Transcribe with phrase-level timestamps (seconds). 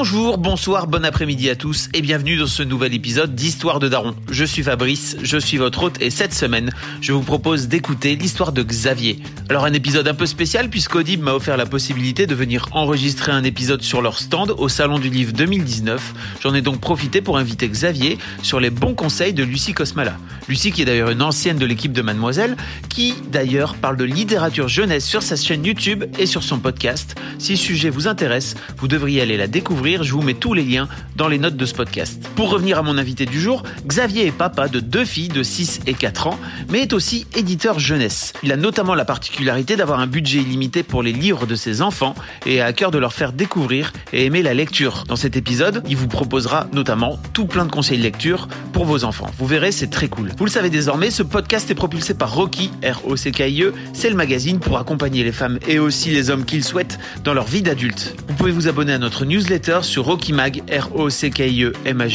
[0.00, 4.14] Bonjour, bonsoir, bon après-midi à tous et bienvenue dans ce nouvel épisode d'Histoire de Daron.
[4.30, 6.70] Je suis Fabrice, je suis votre hôte et cette semaine,
[7.02, 9.18] je vous propose d'écouter l'histoire de Xavier.
[9.50, 13.44] Alors un épisode un peu spécial puisqu'Audible m'a offert la possibilité de venir enregistrer un
[13.44, 16.14] épisode sur leur stand au Salon du Livre 2019.
[16.40, 20.16] J'en ai donc profité pour inviter Xavier sur les bons conseils de Lucie Cosmala.
[20.48, 22.56] Lucie qui est d'ailleurs une ancienne de l'équipe de Mademoiselle,
[22.88, 27.16] qui d'ailleurs parle de littérature jeunesse sur sa chaîne YouTube et sur son podcast.
[27.38, 30.62] Si le sujet vous intéresse, vous devriez aller la découvrir je vous mets tous les
[30.62, 32.22] liens dans les notes de ce podcast.
[32.36, 35.80] Pour revenir à mon invité du jour, Xavier est papa de deux filles de 6
[35.86, 36.38] et 4 ans,
[36.68, 38.32] mais est aussi éditeur jeunesse.
[38.42, 42.14] Il a notamment la particularité d'avoir un budget illimité pour les livres de ses enfants
[42.46, 45.04] et a à cœur de leur faire découvrir et aimer la lecture.
[45.08, 49.04] Dans cet épisode, il vous proposera notamment tout plein de conseils de lecture pour vos
[49.04, 49.30] enfants.
[49.38, 50.30] Vous verrez, c'est très cool.
[50.38, 53.74] Vous le savez désormais, ce podcast est propulsé par Rocky, R-O-C-K-I-E.
[53.92, 57.46] C'est le magazine pour accompagner les femmes et aussi les hommes qu'ils souhaitent dans leur
[57.46, 58.14] vie d'adulte.
[58.28, 62.00] Vous pouvez vous abonner à notre newsletter sur Rockymag, r o c k e m
[62.00, 62.06] a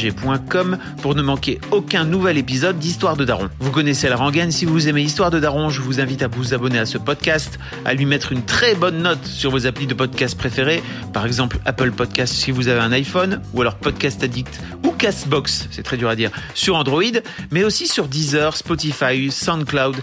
[1.02, 3.50] pour ne manquer aucun nouvel épisode d'Histoire de Daron.
[3.60, 6.54] Vous connaissez la rengaine, si vous aimez Histoire de Daron, je vous invite à vous
[6.54, 9.94] abonner à ce podcast, à lui mettre une très bonne note sur vos applis de
[9.94, 14.60] podcast préférés, par exemple Apple Podcast si vous avez un iPhone, ou alors Podcast Addict
[14.86, 17.04] ou Castbox, c'est très dur à dire, sur Android,
[17.52, 19.98] mais aussi sur Deezer, Spotify, SoundCloud,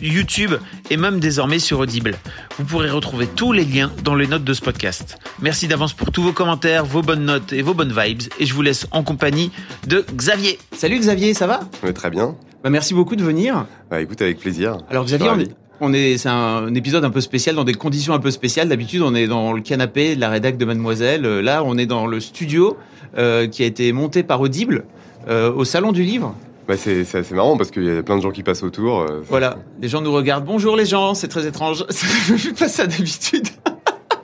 [0.00, 0.54] YouTube
[0.90, 2.16] et même désormais sur Audible.
[2.58, 5.18] Vous pourrez retrouver tous les liens dans les notes de ce podcast.
[5.40, 8.52] Merci d'avance pour tous vos commentaires, vos bonnes notes et vos bonnes vibes et je
[8.52, 9.50] vous laisse en compagnie
[9.86, 10.58] de Xavier.
[10.76, 11.60] Salut Xavier, ça va?
[11.82, 12.36] Oui, très bien.
[12.62, 13.64] Bah, merci beaucoup de venir.
[13.90, 14.76] Bah, écoute, avec plaisir.
[14.90, 15.48] Alors Xavier, on est,
[15.80, 18.68] on est, c'est un, épisode un peu spécial dans des conditions un peu spéciales.
[18.68, 21.24] D'habitude, on est dans le canapé de la rédac de Mademoiselle.
[21.24, 22.76] Euh, là, on est dans le studio
[23.16, 24.84] euh, qui a été monté par Audible
[25.28, 26.34] euh, au Salon du Livre.
[26.68, 29.06] Bah c'est assez marrant parce qu'il y a plein de gens qui passent autour.
[29.30, 30.44] Voilà, les gens nous regardent.
[30.44, 31.86] Bonjour les gens, c'est très étrange.
[31.90, 33.48] Je fais pas ça d'habitude.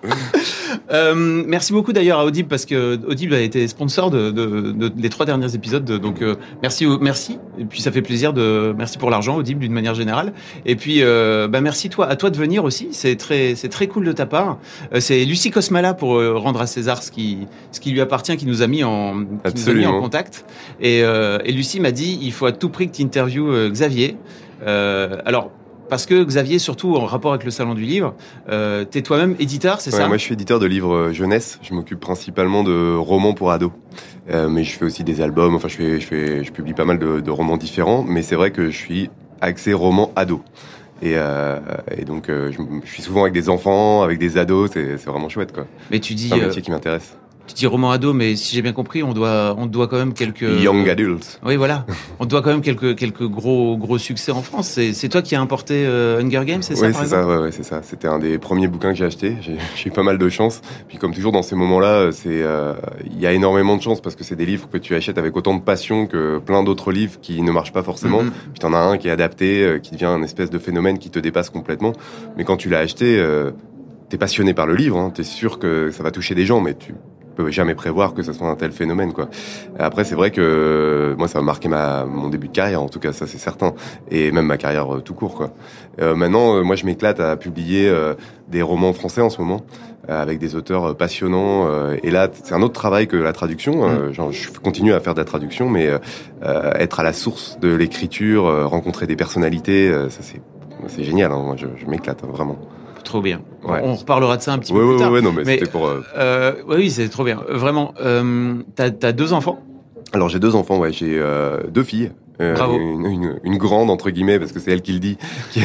[0.91, 1.15] Euh,
[1.47, 5.09] merci beaucoup d'ailleurs à Audible parce que Audible a été sponsor de, de, de des
[5.09, 5.85] trois derniers épisodes.
[5.85, 7.39] Donc euh, merci, merci.
[7.59, 10.33] Et puis ça fait plaisir de merci pour l'argent Audible d'une manière générale.
[10.67, 12.89] Et puis euh, bah merci toi à toi de venir aussi.
[12.93, 14.59] C'est très c'est très cool de ta part.
[14.93, 18.37] Euh, c'est Lucie Cosmala pour euh, rendre à César ce qui ce qui lui appartient,
[18.37, 20.45] qui nous a mis en qui nous a mis en contact.
[20.81, 24.17] Et, et Lucie m'a dit il faut à tout prix que tu interviewes Xavier.
[24.67, 25.51] alors
[25.89, 28.15] parce que Xavier, surtout en rapport avec le salon du livre,
[28.49, 30.07] euh, tu es toi-même éditeur, c'est ça?
[30.09, 31.59] Moi, je suis éditeur de livres euh, jeunesse.
[31.63, 33.73] Je m'occupe principalement de romans pour ados,
[34.31, 35.55] euh, mais je fais aussi des albums.
[35.55, 38.03] Enfin, je fais, je fais, je publie pas mal de, de romans différents.
[38.03, 40.43] Mais c'est vrai que je suis axé roman ado.
[41.03, 41.59] Et, euh,
[41.97, 44.71] et donc, euh, je, je, suis souvent avec des enfants, avec des ados.
[44.73, 45.67] C'est vraiment chouette, quoi.
[45.91, 46.29] Mais tu dis.
[46.29, 47.17] C'est un métier qui m'intéresse
[47.47, 50.15] tu dis roman ado, mais si j'ai bien compris, on doit, on doit quand même
[50.15, 51.39] quelques young adults.
[51.45, 51.85] Oui, voilà.
[52.19, 54.79] on doit quand même quelques, quelques gros, gros succès en France.
[54.93, 57.27] C'est toi qui as importé euh, Hunger Games, c'est ça Oui, c'est ça.
[57.27, 57.81] Ouais, ouais, c'est ça.
[57.83, 59.37] C'était un des premiers bouquins que j'ai acheté.
[59.43, 60.63] J'ai eu pas mal de chance.
[60.89, 62.75] Puis comme toujours dans ces moments-là, c'est, euh,
[63.05, 65.37] il y a énormément de chance parce que c'est des livres que tu achètes avec
[65.37, 68.23] autant de passion que plein d'autres livres qui ne marchent pas forcément.
[68.23, 68.51] Mm -hmm.
[68.53, 71.11] Puis t'en as un qui est adapté, euh, qui devient un espèce de phénomène qui
[71.11, 71.93] te dépasse complètement.
[72.37, 73.51] Mais quand tu l'as acheté, euh,
[74.09, 74.99] t'es passionné par le livre.
[74.99, 76.95] Hein, t'es sûr que ça va toucher des gens, mais tu
[77.35, 79.29] peux jamais prévoir que ce soit un tel phénomène quoi.
[79.79, 83.01] Après c'est vrai que moi ça a marqué ma mon début de carrière en tout
[83.01, 83.75] cas ça c'est certain
[84.11, 85.51] et même ma carrière euh, tout court quoi.
[86.01, 88.15] Euh, maintenant euh, moi je m'éclate à publier euh,
[88.49, 89.63] des romans français en ce moment
[90.09, 91.69] euh, avec des auteurs passionnants
[92.03, 94.13] et là c'est un autre travail que la traduction mmh.
[94.13, 95.89] genre je continue à faire de la traduction mais
[96.43, 100.41] être à la source de l'écriture rencontrer des personnalités ça c'est
[100.87, 101.43] c'est génial hein.
[101.45, 102.59] moi je, je m'éclate hein, vraiment.
[103.05, 103.43] Trop bien.
[103.63, 103.81] Ouais.
[103.83, 105.11] On reparlera de ça un petit ouais, peu plus tard.
[105.11, 105.87] Non, mais, mais c'était pour.
[105.87, 106.03] Euh...
[106.17, 107.41] Euh, oui, c'est trop bien.
[107.49, 107.95] Vraiment.
[108.01, 109.63] Euh, T'as as deux enfants?
[110.13, 110.79] Alors j'ai deux enfants.
[110.79, 112.13] Ouais, j'ai euh, deux filles.
[112.41, 112.77] Euh, Bravo.
[112.77, 115.19] Une, une, une, grande entre guillemets parce que c'est elle qui le dit,
[115.53, 115.61] qui,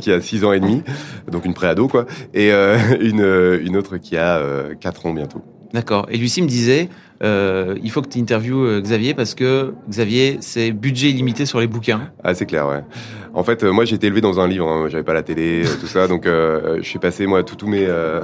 [0.00, 0.82] qui a 6 ans et demi,
[1.30, 4.40] donc une préado quoi, et euh, une, une autre qui a
[4.80, 5.42] 4 ans bientôt.
[5.74, 6.06] D'accord.
[6.08, 6.88] Et Lucie me disait,
[7.22, 11.66] euh, il faut que tu interviewes Xavier parce que Xavier, c'est budget illimité sur les
[11.66, 12.10] bouquins.
[12.22, 12.82] Ah, c'est clair, ouais.
[13.36, 14.68] En fait, euh, moi, j'ai été élevé dans un livre.
[14.68, 14.86] Hein.
[14.88, 16.06] J'avais pas la télé, euh, tout ça.
[16.06, 17.84] Donc, euh, je suis passé, moi, tous mes.
[17.84, 18.20] euh,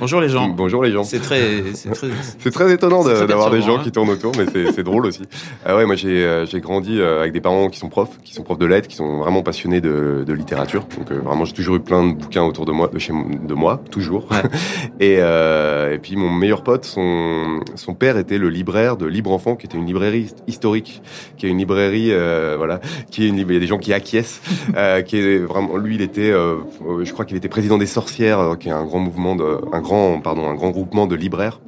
[0.00, 0.48] Bonjour les gens.
[0.56, 1.04] Bonjour les gens.
[1.04, 2.08] C'est très, c'est très.
[2.38, 3.80] C'est très étonnant de- d'avoir des gens hein.
[3.84, 5.22] qui tournent autour, mais c'est drôle aussi.
[5.64, 8.32] Ah ouais, moi j'ai euh, j'ai grandi euh, avec des parents qui sont profs, qui
[8.34, 10.86] sont profs de lettres, qui sont vraiment passionnés de, de littérature.
[10.96, 13.54] Donc euh, vraiment, j'ai toujours eu plein de bouquins autour de moi, de chez de
[13.54, 14.28] moi, toujours.
[14.30, 14.42] Ouais.
[15.00, 19.32] et, euh, et puis mon meilleur pote, son son père était le libraire de Libre
[19.32, 21.00] Enfant, qui était une librairie hist- historique,
[21.38, 22.80] qui est une librairie, euh, voilà,
[23.10, 24.42] qui est une il y a des gens qui acquiescent,
[24.76, 26.56] euh, qui est vraiment lui, il était, euh,
[27.02, 29.80] je crois qu'il était président des sorcières, euh, qui est un grand mouvement de, un
[29.80, 31.60] grand, pardon, un grand groupement de libraires.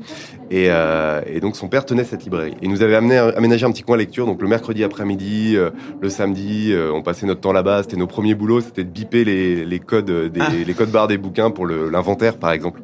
[0.52, 2.54] Et, euh, et donc son père tenait cette librairie.
[2.60, 4.26] Il nous avait amené, aménagé un petit coin lecture.
[4.26, 5.70] Donc le mercredi après-midi, euh,
[6.00, 7.84] le samedi, euh, on passait notre temps là-bas.
[7.84, 10.48] C'était nos premiers boulots, c'était de biper les, les codes, des, Ah.
[10.66, 12.80] les codes barres des bouquins pour l'inventaire, par exemple.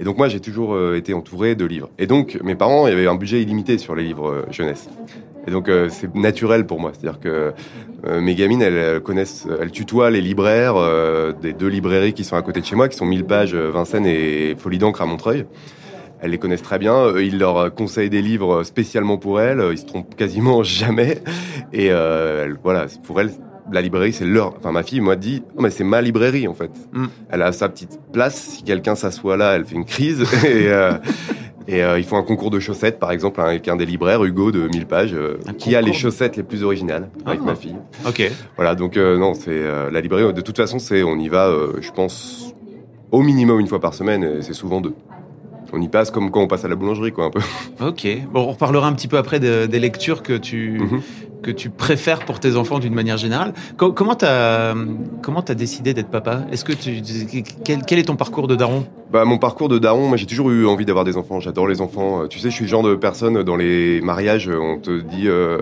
[0.00, 1.90] Et donc moi, j'ai toujours euh, été entouré de livres.
[1.98, 4.88] Et donc mes parents, il y avait un budget illimité sur les livres euh, jeunesse.
[5.46, 7.52] Et donc euh, c'est naturel pour moi, c'est-à-dire que
[8.04, 10.74] mes gamines, elles, connaissent, elles tutoient les libraires
[11.40, 14.06] des deux librairies qui sont à côté de chez moi, qui sont 1000 pages, Vincennes
[14.06, 15.46] et Folie d'encre à Montreuil.
[16.20, 17.16] Elles les connaissent très bien.
[17.20, 19.62] Ils leur conseillent des livres spécialement pour elles.
[19.70, 21.22] Ils se trompent quasiment jamais.
[21.72, 21.90] Et
[22.64, 23.30] voilà, pour elles,
[23.74, 24.54] la librairie, c'est leur.
[24.56, 26.70] Enfin, ma fille m'a dit, non mais c'est ma librairie en fait.
[26.92, 27.06] Mm.
[27.30, 28.34] Elle a sa petite place.
[28.36, 30.22] Si quelqu'un s'assoit là, elle fait une crise.
[30.44, 30.92] et euh,
[31.68, 34.50] et euh, ils font un concours de chaussettes, par exemple, avec un des libraires, Hugo,
[34.50, 37.46] de 1000 pages, euh, qui a les chaussettes les plus originales avec Ah.
[37.46, 37.76] ma fille.
[38.06, 38.30] Ok.
[38.56, 40.32] Voilà, donc euh, non, c'est la librairie.
[40.34, 42.52] De toute façon, c'est on y va, je pense,
[43.12, 44.94] au minimum une fois par semaine, et c'est souvent deux.
[45.72, 47.40] On y passe comme quand on passe à la boulangerie, quoi, un peu.
[47.80, 48.06] Ok.
[48.32, 51.00] Bon, on reparlera un petit peu après de- des lectures que tu Mhm.
[51.42, 53.52] Que tu préfères pour tes enfants d'une manière générale.
[53.76, 54.74] Co- comment t'as
[55.22, 56.42] comment décidé d'être papa?
[56.50, 57.02] Est-ce que tu
[57.64, 58.86] quel, quel est ton parcours de daron?
[59.10, 61.40] Bah, mon parcours de daron, moi j'ai toujours eu envie d'avoir des enfants.
[61.40, 62.22] J'adore les enfants.
[62.22, 65.00] Euh, Tu sais, je suis le genre de personne dans les mariages, euh, on te
[65.00, 65.58] dit, euh,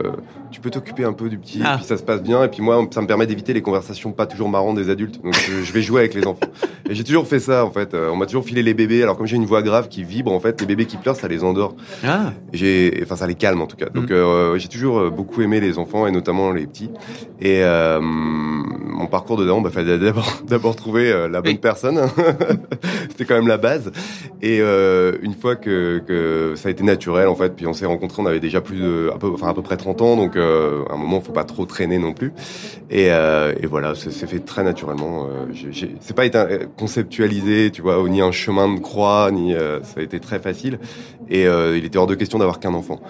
[0.52, 1.74] tu peux t'occuper un peu du petit, Ah.
[1.74, 2.44] et puis ça se passe bien.
[2.44, 5.20] Et puis moi, ça me permet d'éviter les conversations pas toujours marrantes des adultes.
[5.24, 6.40] Donc je, je vais jouer avec les enfants.
[6.90, 7.94] Et j'ai toujours fait ça en fait.
[7.94, 9.02] Euh, On m'a toujours filé les bébés.
[9.02, 11.28] Alors comme j'ai une voix grave qui vibre, en fait, les bébés qui pleurent, ça
[11.28, 11.76] les endort.
[12.04, 12.32] Ah.
[12.52, 13.88] J'ai, enfin, ça les calme en tout cas.
[13.88, 14.16] Donc, Mhm.
[14.16, 16.90] euh, j'ai toujours euh, beaucoup aimé les enfants et notamment les petits.
[17.40, 18.00] Et euh,
[19.00, 21.58] mon parcours de daron, bah, fallait d'abord, d'abord trouver euh, la bonne Oui.
[21.58, 22.00] personne.
[23.10, 23.90] C'était quand même la base.
[24.42, 27.86] Et euh, une fois que, que ça a été naturel en fait, puis on s'est
[27.86, 30.36] rencontrés, on avait déjà plus de, à peu, enfin à peu près 30 ans, donc
[30.36, 32.32] euh, à un moment, faut pas trop traîner non plus.
[32.90, 35.28] Et, et voilà, c'est c'est fait très naturellement.
[35.52, 36.38] J'ai- j'ai- c'est pas été
[36.76, 39.52] conceptualisé, tu vois, ni un chemin de croix, ni
[39.82, 40.78] ça a été très facile.
[41.28, 43.00] Et il était hors de question d'avoir qu'un enfant.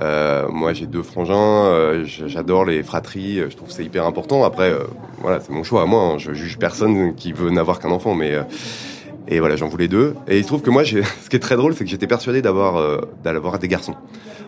[0.00, 4.44] Euh, moi, j'ai deux frangins, euh, j'adore les fratries, euh, je trouve c'est hyper important.
[4.44, 4.84] Après, euh,
[5.20, 6.02] voilà, c'est mon choix à moi.
[6.02, 6.18] hein.
[6.18, 8.42] Je juge personne qui veut n'avoir qu'un enfant, mais euh,
[9.26, 10.14] et voilà, j'en voulais deux.
[10.28, 12.42] Et il se trouve que moi, ce qui est très drôle, c'est que j'étais persuadé
[12.42, 13.94] d'avoir euh, d'avoir des garçons.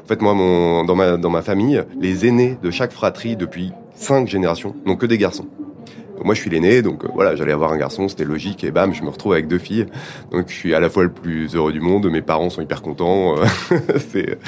[0.04, 3.72] En fait, moi, mon, dans ma dans ma famille, les aînés de chaque fratrie depuis
[3.94, 5.46] cinq générations n'ont que des garçons.
[6.22, 9.02] Moi, je suis l'aîné, donc voilà, j'allais avoir un garçon, c'était logique, et bam, je
[9.02, 9.86] me retrouve avec deux filles.
[10.30, 12.82] Donc, je suis à la fois le plus heureux du monde, mes parents sont hyper
[12.82, 13.36] contents.
[13.38, 13.46] euh,
[14.12, 14.38] c'est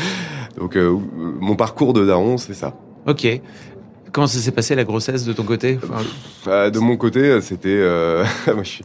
[0.56, 0.96] donc euh,
[1.40, 2.75] mon parcours de daron, c'est ça.
[3.06, 3.26] Ok.
[4.12, 5.78] Comment ça s'est passé la grossesse de ton côté?
[5.82, 6.02] Enfin,
[6.46, 7.69] Euh, de mon côté, c'était.
[7.70, 8.84] euh, moi, je suis-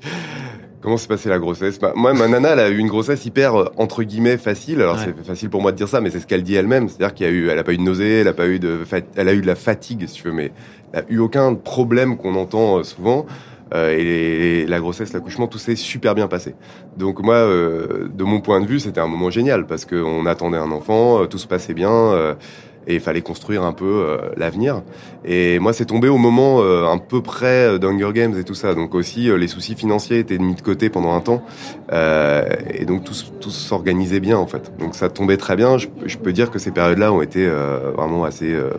[0.79, 1.79] Comment s'est passée la grossesse?
[1.79, 4.79] Bah, Moi, ma nana, elle a eu une grossesse hyper entre guillemets facile.
[4.81, 5.01] Alors Ouais.
[5.17, 6.87] c'est facile pour moi de dire ça, mais c'est ce qu'elle dit elle-même.
[6.87, 8.59] C'est-à-dire qu'il y a eu, elle a pas eu de nausée, elle a pas eu
[8.59, 8.79] de,
[9.15, 10.51] elle a eu de la fatigue, si tu veux, mais
[10.93, 13.25] elle a eu aucun problème qu'on entend souvent.
[13.73, 16.55] Euh, et la grossesse, l'accouchement, tout s'est super bien passé.
[16.97, 20.57] Donc moi, euh, de mon point de vue, c'était un moment génial parce qu'on attendait
[20.57, 21.91] un enfant, euh, tout se passait bien.
[21.91, 22.33] euh,
[22.89, 24.81] et il fallait construire un peu euh, l'avenir.
[25.25, 28.53] Et moi, c'est tombé au moment euh, un peu près euh, d'Hunger Games et tout
[28.53, 28.73] ça.
[28.75, 31.43] Donc aussi, euh, les soucis financiers étaient mis de côté pendant un temps.
[31.91, 34.71] Euh, et donc tout, tout s'organisait bien en fait.
[34.79, 35.77] Donc ça tombait très bien.
[35.77, 38.69] Je, je peux dire que ces périodes-là ont été euh, vraiment assez euh,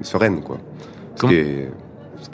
[0.00, 0.56] sereines, quoi.
[1.16, 1.87] Ce Comment- qui est, ce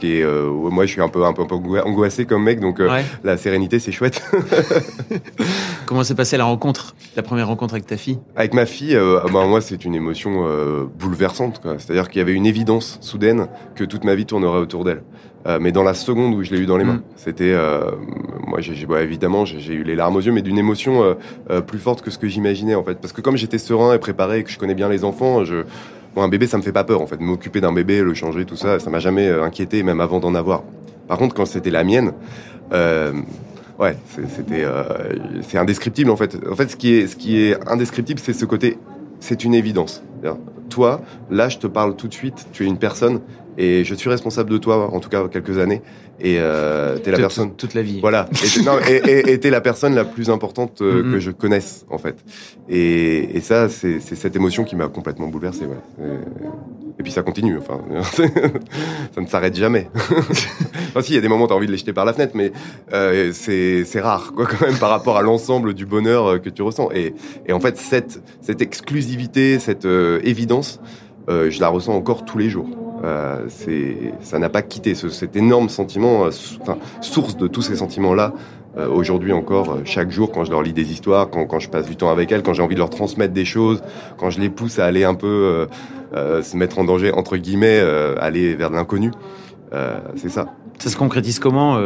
[0.04, 2.42] qui est, euh, moi, je suis un peu, un peu, un peu angoi- angoissé comme
[2.44, 3.04] mec, donc euh, ouais.
[3.22, 4.22] la sérénité, c'est chouette.
[5.86, 8.18] Comment s'est passée la rencontre, la première rencontre avec ta fille?
[8.36, 10.44] Avec ma fille, euh, bah, moi, c'est une émotion
[10.98, 11.60] bouleversante.
[11.78, 15.02] C'est-à-dire qu'il y avait une évidence soudaine que toute ma vie tournerait autour d'elle.
[15.60, 17.02] Mais dans la seconde où je l'ai eu dans les mains, Mm.
[17.16, 17.54] c'était,
[18.46, 21.16] moi, j'ai, bah, évidemment, j'ai, eu les larmes aux yeux, mais d'une émotion
[21.66, 22.98] plus forte que ce que j'imaginais en fait.
[23.00, 25.64] Parce que comme j'étais serein et préparé et que je connais bien les enfants, je,
[26.22, 27.20] un bébé, ça me fait pas peur en fait.
[27.20, 30.34] M'occuper d'un bébé, le changer, tout ça, ça m'a jamais euh, inquiété, même avant d'en
[30.34, 30.62] avoir.
[31.08, 32.12] Par contre, quand c'était la mienne,
[32.72, 33.12] euh,
[33.78, 33.96] ouais,
[34.28, 34.82] c'était, euh,
[35.42, 36.38] c'est indescriptible en fait.
[36.50, 38.78] En fait, ce qui est, ce qui est indescriptible, c'est ce côté,
[39.20, 40.02] c'est une évidence.
[40.70, 42.46] Toi, là, je te parle tout de suite.
[42.52, 43.20] Tu es une personne
[43.58, 45.82] et je suis responsable de toi, en tout cas quelques années.
[46.20, 47.54] Et euh, t'es la personne.
[47.56, 48.00] toute la vie.
[48.00, 48.28] Voilà.
[48.88, 51.12] Et t'es- la personne la plus importante euh, Mhm.
[51.12, 52.16] que je connaisse, en fait.
[52.68, 55.64] Et, et ça, c'est cette émotion qui m'a complètement bouleversé.
[55.66, 56.08] Ouais.
[57.00, 57.80] Et puis ça continue, enfin,
[59.14, 59.88] ça ne s'arrête jamais.
[59.96, 62.04] enfin, si, il y a des moments où tu as envie de les jeter par
[62.04, 62.52] la fenêtre, mais
[62.92, 66.62] euh, c'est rare, quoi, quand même, par rapport à l'ensemble du bonheur euh, que tu
[66.62, 66.90] ressens.
[66.94, 67.14] Et,
[67.46, 69.84] et en fait, cette, cette exclusivité, cette
[70.22, 70.80] évidence,
[71.28, 72.68] je la ressens encore tous les jours.
[73.04, 73.46] Euh,
[74.20, 76.22] ça n'a pas quitté ce, cet énorme sentiment,
[76.60, 78.32] enfin, source de tous ces sentiments-là.
[78.92, 81.94] Aujourd'hui encore, chaque jour, quand je leur lis des histoires, quand, quand je passe du
[81.94, 83.80] temps avec elles, quand j'ai envie de leur transmettre des choses,
[84.18, 85.68] quand je les pousse à aller un peu
[86.16, 89.10] euh, se mettre en danger, entre guillemets, euh, aller vers l'inconnu.
[89.72, 90.46] Euh, c'est ça.
[90.78, 91.78] Ça se concrétise comment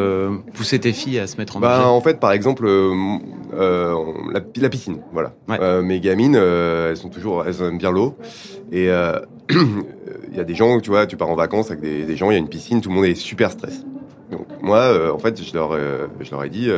[0.55, 1.89] Pousser tes filles à se mettre en bah, danger?
[1.89, 2.69] En fait, par exemple,
[3.57, 4.99] la, la, piscine.
[5.13, 5.33] Voilà.
[5.83, 8.17] mes gamines, elles sont toujours, elles aiment bien l'eau.
[8.73, 8.91] Et
[10.31, 12.31] il y a des gens, tu vois, tu pars en vacances avec des, des gens,
[12.31, 13.85] il y a une piscine, tout le monde est super stress.
[14.31, 15.77] Donc moi, en fait, je leur,
[16.21, 16.71] je leur ai dit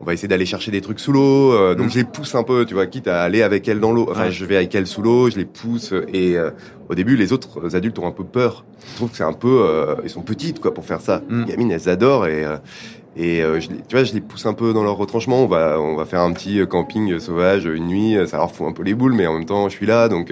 [0.00, 1.52] on va essayer d'aller chercher des trucs sous l'eau.
[1.52, 1.90] Euh, donc mm.
[1.90, 4.08] je les pousse un peu, tu vois, quitte à aller avec elle dans l'eau.
[4.10, 5.92] Enfin, je vais avec elle sous l'eau, je les pousse.
[6.12, 6.50] Et euh,
[6.88, 8.64] au début, les autres adultes ont un peu peur.
[8.90, 11.22] Ils trouvent que c'est un peu, euh, ils sont petites quoi pour faire ça.
[11.28, 11.40] Mm.
[11.40, 12.44] Les gamines, elles adorent et
[13.18, 15.42] je tu vois, je les pousse un peu dans leur retranchement.
[15.42, 18.16] On va on va faire un petit camping sauvage une nuit.
[18.26, 20.30] Ça leur fout un peu les boules, mais en même temps, je suis là, donc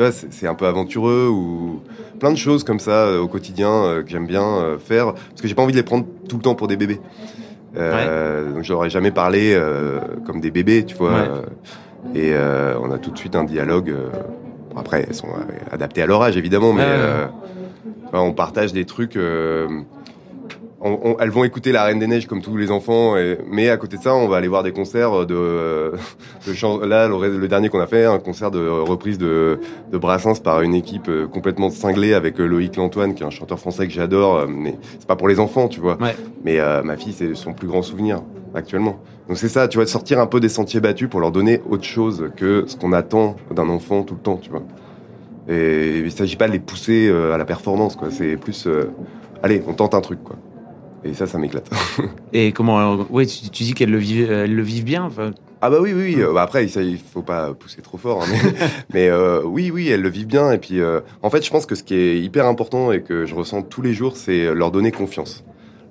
[0.00, 1.82] tu vois, c'est un peu aventureux ou
[2.18, 5.62] plein de choses comme ça au quotidien que j'aime bien faire parce que j'ai pas
[5.62, 7.00] envie de les prendre tout le temps pour des bébés.
[7.76, 11.42] Euh, Donc je leur ai jamais parlé euh, comme des bébés, tu vois.
[12.14, 13.90] Et euh, on a tout de suite un dialogue.
[13.90, 14.08] Euh,
[14.74, 15.28] après, elles sont
[15.70, 16.86] adaptées à leur âge, évidemment, mais
[18.12, 19.18] on partage des trucs
[21.18, 23.14] elles vont écouter La Reine des Neiges comme tous les enfants,
[23.50, 25.92] mais à côté de ça, on va aller voir des concerts de,
[26.46, 29.60] de là le, dernier qu'on a fait, un concert de reprise de,
[29.90, 33.30] de Brassens par une équipe euh, complètement cinglée avec euh, Loïc Lantoine, qui est un
[33.30, 35.98] chanteur français que j'adore, euh, mais c'est pas pour les enfants, tu vois.
[36.44, 38.22] Mais ma fille, c'est son plus grand souvenir
[38.54, 38.98] actuellement.
[39.28, 41.60] Donc c'est ça, tu vois, de sortir un peu des sentiers battus pour leur donner
[41.68, 44.62] autre chose que ce qu'on attend d'un enfant tout le temps, tu vois.
[45.48, 48.08] Et il s'agit pas de les pousser à la performance, quoi.
[48.10, 48.68] C'est plus,
[49.42, 50.36] allez, on tente un truc, quoi.
[51.04, 51.70] Et ça, ça m'éclate.
[52.32, 55.08] et comment Oui, tu, dis qu'elles le vivent, elles le vivent bien.
[55.62, 56.14] Ah bah oui, oui.
[56.16, 56.24] oui.
[56.34, 58.50] Bah après, il faut pas pousser trop fort, hein,
[58.94, 60.52] mais, euh, oui, oui, elles le vivent bien.
[60.52, 63.24] Et puis, euh, en fait, je pense que ce qui est hyper important et que
[63.26, 65.44] je ressens tous les jours, c'est leur donner confiance,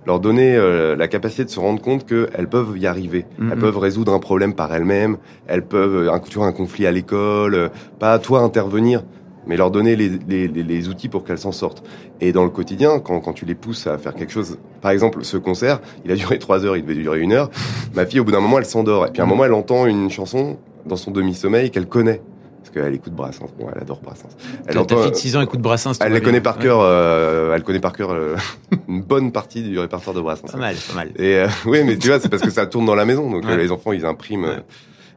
[0.05, 3.77] leur donner euh, la capacité de se rendre compte qu'elles peuvent y arriver, elles peuvent
[3.77, 8.19] résoudre un problème par elles-mêmes, elles peuvent un, tu un conflit à l'école, pas à
[8.19, 9.03] toi intervenir
[9.47, 11.83] mais leur donner les, les, les outils pour qu'elles s'en sortent.
[12.21, 15.23] Et dans le quotidien, quand, quand tu les pousses à faire quelque chose, par exemple,
[15.23, 17.49] ce concert, il a duré trois heures, il devait durer une heure.
[17.93, 19.07] Ma fille, au bout d'un moment, elle s'endort.
[19.07, 22.21] Et puis à un moment, elle entend une chanson dans son demi-sommeil qu'elle connaît.
[22.61, 23.49] Parce qu'elle écoute Brassens.
[23.57, 24.29] Bon, elle adore Brassens.
[24.67, 25.93] Elle entend, ta fille de 6 ans écoute Brassens.
[26.01, 26.81] Elle les connaît par cœur.
[26.81, 28.35] Euh, elle connaît par cœur euh,
[28.87, 30.51] une bonne partie du répertoire de Brassens.
[30.51, 31.11] Pas mal, pas mal.
[31.15, 33.31] Et euh, oui, mais tu vois, c'est parce que ça tourne dans la maison.
[33.31, 34.61] Donc les enfants, ils impriment.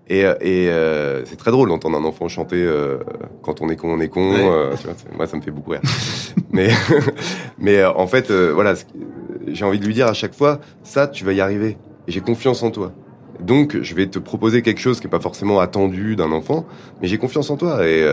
[0.09, 2.99] Et, euh, et euh, c'est très drôle d'entendre un enfant chanter euh,
[3.43, 4.33] quand on est con, on est con.
[4.33, 5.81] Euh, tu vois, moi, ça me fait beaucoup rire.
[6.53, 6.71] mais
[7.59, 8.75] mais en fait, voilà,
[9.47, 11.77] j'ai envie de lui dire à chaque fois, ça, tu vas y arriver.
[12.09, 12.93] Et j'ai confiance en toi.
[13.41, 16.67] Donc, je vais te proposer quelque chose qui est pas forcément attendu d'un enfant,
[17.01, 18.05] mais j'ai confiance en toi et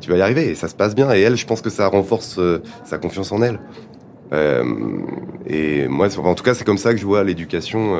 [0.00, 0.48] tu vas y arriver.
[0.48, 1.12] Et ça se passe bien.
[1.14, 2.38] Et elle, je pense que ça renforce
[2.84, 3.58] sa confiance en elle.
[5.46, 7.98] et moi, en tout cas, c'est comme ça que je vois l'éducation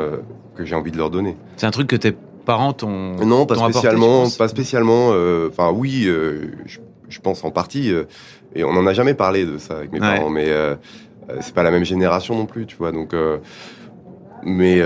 [0.55, 1.37] que j'ai envie de leur donner.
[1.57, 5.11] C'est un truc que t'es parents t'ont Non, pas spécialement, pas spécialement.
[5.13, 6.53] Euh, enfin, oui, euh,
[7.09, 7.93] je, pense en partie.
[7.93, 8.05] Euh,
[8.55, 10.49] et on en a jamais parlé de ça avec mes parents, mais
[11.41, 12.93] c'est pas la même génération non plus, tu vois.
[12.93, 13.15] Donc,
[14.45, 14.83] mais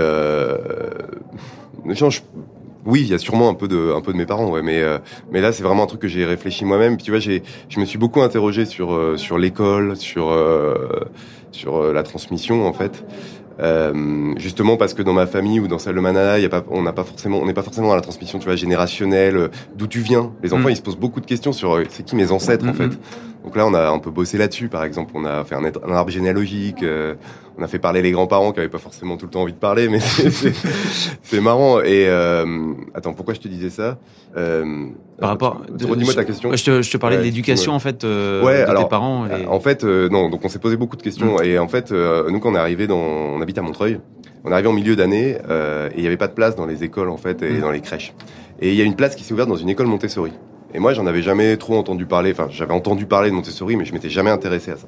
[2.85, 4.81] oui, il y a sûrement un peu de, un peu de mes parents, ouais, mais,
[5.29, 6.95] mais là, c'est vraiment un truc que j'ai réfléchi moi-même.
[6.95, 10.33] Puis tu vois, j'ai, je me suis beaucoup interrogé sur, sur l'école, sur,
[11.51, 13.03] sur la transmission, en fait.
[13.59, 16.63] Euh, justement parce que dans ma famille ou dans celle de Manana, y a pas,
[16.69, 19.37] on n'a pas forcément, on n'est pas forcément à la transmission, tu vois, générationnelle.
[19.37, 20.71] Euh, d'où tu viens Les enfants, mm.
[20.71, 22.99] ils se posent beaucoup de questions sur euh, c'est qui mes ancêtres en mm, fait.
[23.47, 25.13] Donc là, on a un peu bossé là-dessus, par exemple.
[25.15, 26.83] On a fait un, un arbre généalogique.
[26.83, 27.15] Euh,
[27.57, 29.57] on a fait parler les grands-parents qui avaient pas forcément tout le temps envie de
[29.57, 29.99] parler, mais
[31.23, 31.79] c'est marrant.
[31.79, 33.99] Et euh, attends, pourquoi je te disais ça
[34.35, 34.87] euh,
[35.17, 35.61] Par rapport.
[35.81, 36.53] Redis-moi ta question.
[36.53, 39.25] Je te, je te parlais de l'éducation en fait ouais, de tes parents.
[39.47, 40.29] En fait, non.
[40.29, 41.37] Donc on s'est posé beaucoup de questions.
[41.37, 41.43] Mm.
[41.45, 44.01] Et en fait, nous quand on est arrivé dans, on habite à Montreuil.
[44.43, 46.83] On est arrivé en milieu d'année et il n'y avait pas de place dans les
[46.83, 47.61] écoles en fait et mm.
[47.61, 48.13] dans les crèches.
[48.59, 50.33] Et il y a une place qui s'est ouverte dans une école Montessori.
[50.73, 52.31] Et moi, j'en avais jamais trop entendu parler.
[52.31, 54.87] Enfin, j'avais entendu parler de Montessori, mais je m'étais jamais intéressé à ça.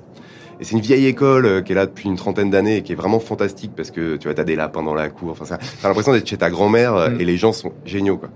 [0.59, 2.91] Et c'est une vieille école euh, qui est là depuis une trentaine d'années et qui
[2.91, 5.31] est vraiment fantastique parce que tu vois, t'as des lapins dans la cour.
[5.31, 7.21] Enfin, ça, t'as l'impression d'être chez ta grand-mère euh, mm.
[7.21, 8.29] et les gens sont géniaux, quoi.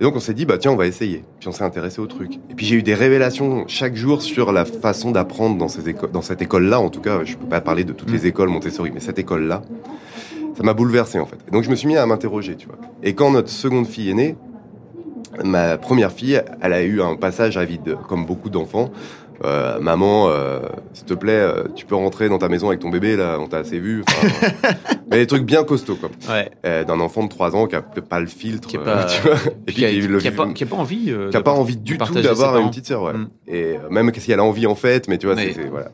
[0.00, 1.22] Et donc on s'est dit bah tiens on va essayer.
[1.38, 2.34] Puis on s'est intéressé au truc.
[2.50, 6.20] Et puis j'ai eu des révélations chaque jour sur la façon d'apprendre dans, ces dans
[6.20, 6.80] cette école-là.
[6.80, 8.26] En tout cas, je peux pas parler de toutes les mm.
[8.26, 9.62] écoles Montessori, mais cette école-là,
[10.56, 11.38] ça m'a bouleversé en fait.
[11.46, 12.76] Et donc je me suis mis à m'interroger, tu vois.
[13.04, 14.36] Et quand notre seconde fille est née,
[15.42, 18.90] ma première fille, elle a eu un passage à vide, comme beaucoup d'enfants,
[19.44, 20.60] euh, maman, euh,
[20.92, 23.48] s'il te plaît, euh, tu peux rentrer dans ta maison avec ton bébé là, on
[23.48, 24.04] t'a assez vu.
[25.10, 26.08] Mais des trucs bien costauds quoi.
[26.30, 26.50] Ouais.
[26.64, 29.20] Euh, D'un enfant de 3 ans qui a pas le filtre, Qui euh, pas- tu
[29.22, 29.36] vois,
[29.66, 31.06] et Qui a, puis qui le- qui a pas, qui a pas envie.
[31.10, 33.12] euh, qui a pas envie du tout d'avoir une petite sœur, ouais.
[33.12, 33.28] Mm.
[33.48, 35.90] Et même si elle a envie en fait, mais tu vois, c'est- Mais- c'est voilà.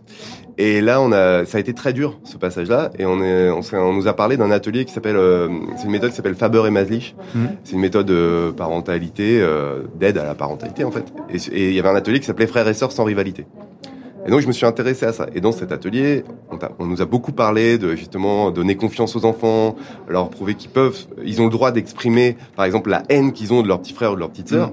[0.63, 3.63] Et là, on a, ça a été très dur ce passage-là, et on est, on,
[3.73, 5.49] on nous a parlé d'un atelier qui s'appelle, euh,
[5.79, 7.17] c'est une méthode qui s'appelle Faber et Maslich.
[7.35, 7.45] Mm.
[7.65, 11.07] C'est une méthode de parentalité, euh, d'aide à la parentalité en fait.
[11.33, 13.47] Et il y avait un atelier qui s'appelait Frères et sœurs sans rivalité.
[14.27, 15.29] Et donc je me suis intéressé à ça.
[15.35, 16.25] Et dans cet atelier,
[16.79, 19.77] on, nous a beaucoup parlé de justement donner confiance aux enfants,
[20.09, 23.63] leur prouver qu'ils peuvent, ils ont le droit d'exprimer, par exemple, la haine qu'ils ont
[23.63, 24.73] de leur petit frère ou de leur petite sœur,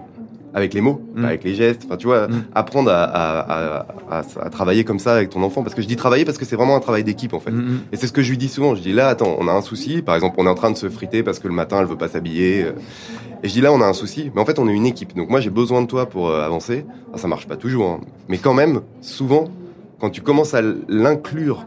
[0.58, 1.26] avec les mots, Mm.
[1.26, 1.84] avec les gestes.
[1.86, 2.44] Enfin, tu vois, Mm.
[2.56, 5.62] apprendre à, à, à, à- travailler comme ça avec ton enfant.
[5.64, 7.52] Parce que je dis travailler parce que c'est vraiment un travail d'équipe en fait.
[7.52, 7.80] Mm.
[7.92, 8.74] Et c'est ce que je lui dis souvent.
[8.76, 10.02] Je dis là, attends, on a un souci.
[10.02, 11.96] Par exemple, on est en train de se friter parce que le matin, elle veut
[11.98, 12.66] pas s'habiller.
[13.44, 14.32] Et je dis là, on a un souci.
[14.34, 15.16] Mais en fait, on est une équipe.
[15.16, 16.86] Donc moi, j'ai besoin de toi pour euh, avancer.
[17.14, 17.90] Ah, ça marche pas toujours.
[17.92, 18.02] hein.
[18.28, 19.46] Mais quand même, souvent,
[20.00, 21.66] quand tu commences à l'inclure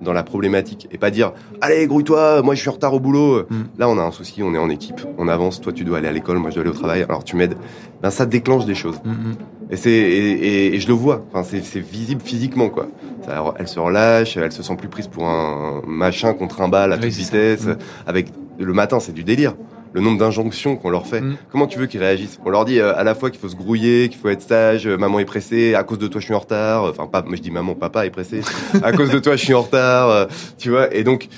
[0.00, 3.42] dans la problématique et pas dire allez grouille-toi moi je suis en retard au boulot
[3.50, 3.62] Mm.
[3.78, 6.08] là on a un souci on est en équipe on avance toi tu dois aller
[6.08, 7.56] à l'école moi je dois aller au travail alors tu m'aides
[8.02, 9.36] ben ça déclenche des choses Mm, mm.
[9.70, 11.24] et c'est et, et- et je le vois.
[11.32, 12.86] Enfin, c'est visible physiquement quoi.
[13.26, 16.96] Ça, elle se relâche, elle se sent plus prise pour un machin qu'on trimballe à
[16.98, 17.66] toute vitesse.
[17.66, 17.76] Mm.
[18.06, 18.28] Avec
[18.58, 19.54] le matin, c'est du délire.
[19.92, 21.20] Le nombre d'injonctions qu'on leur fait.
[21.20, 21.36] Mm.
[21.50, 22.38] Comment tu veux qu'ils réagissent?
[22.44, 24.86] On leur dit euh, à la fois qu'il faut se grouiller, qu'il faut être sage.
[24.86, 25.74] euh, maman est pressée.
[25.74, 26.84] À cause de toi, je suis en retard.
[26.84, 27.22] Enfin, pas.
[27.22, 28.40] Moi, je dis maman, papa est pressé.
[28.82, 30.10] à cause de toi, je suis en retard.
[30.10, 30.26] euh,
[30.58, 30.94] tu vois.
[30.94, 31.28] Et donc,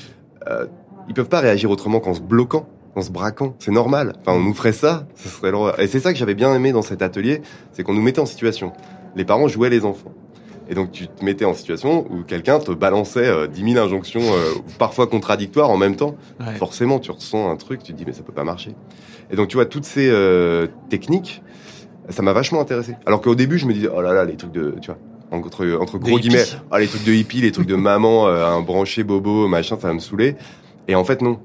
[0.49, 0.67] euh,
[1.09, 4.13] ils peuvent pas réagir autrement qu'en se bloquant en se braquant, c'est normal.
[4.21, 5.81] Enfin, on nous ferait ça, ce serait l'horreur.
[5.81, 7.41] Et c'est ça que j'avais bien aimé dans cet atelier,
[7.73, 8.73] c'est qu'on nous mettait en situation.
[9.17, 10.13] Les parents jouaient les enfants.
[10.69, 14.23] Et donc tu te mettais en situation où quelqu'un te balançait euh, 10 000 injonctions,
[14.23, 16.17] euh, parfois contradictoires en même temps.
[16.41, 16.55] Ouais.
[16.55, 18.75] Forcément, tu ressens un truc, tu te dis mais ça peut pas marcher.
[19.31, 21.43] Et donc tu vois, toutes ces euh, techniques,
[22.09, 22.97] ça m'a vachement intéressé.
[23.07, 24.99] Alors qu'au début, je me disais, oh là là, les trucs de, tu vois,
[25.33, 26.29] entre, entre gros hippie.
[26.29, 29.77] guillemets, ah, les trucs de hippie, les trucs de maman, euh, un branché bobo, machin,
[29.81, 30.37] ça va me saouler.
[30.89, 31.41] Et en fait, non.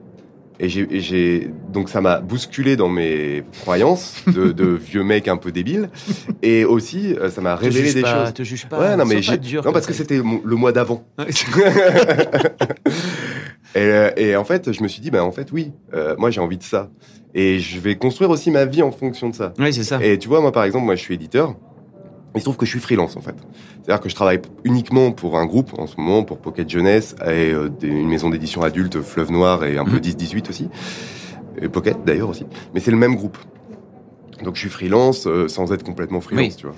[0.60, 5.52] Et j'ai, donc ça m'a bousculé dans mes croyances de, de vieux mec un peu
[5.52, 5.90] débile.
[6.42, 8.34] Et aussi, euh, ça m'a révélé des pas, choses.
[8.34, 8.80] Te juge pas.
[8.80, 11.06] Ouais, non, mais pas dur non, parce que c'était le mois d'avant.
[13.76, 16.32] Et, euh, et en fait, je me suis dit, bah, en fait, oui, euh, moi,
[16.32, 16.90] j'ai envie de ça.
[17.36, 19.54] Et je vais construire aussi ma vie en fonction de ça.
[19.60, 20.04] Oui, c'est ça.
[20.04, 21.56] Et tu vois, moi, par exemple, moi, je suis éditeur.
[22.36, 23.36] Il se trouve que je suis freelance, en fait.
[23.84, 27.52] C'est-à-dire que je travaille uniquement pour un groupe, en ce moment, pour Pocket Jeunesse, et
[27.52, 30.00] euh, des- une maison d'édition adulte, Fleuve Noir, et un peu Mhm.
[30.02, 30.70] 10-18 aussi.
[31.62, 32.46] Et Pocket, d'ailleurs, aussi.
[32.74, 33.38] Mais c'est le même groupe.
[34.44, 36.56] Donc, je suis freelance, euh, sans être complètement freelance, Oui.
[36.56, 36.76] tu vois.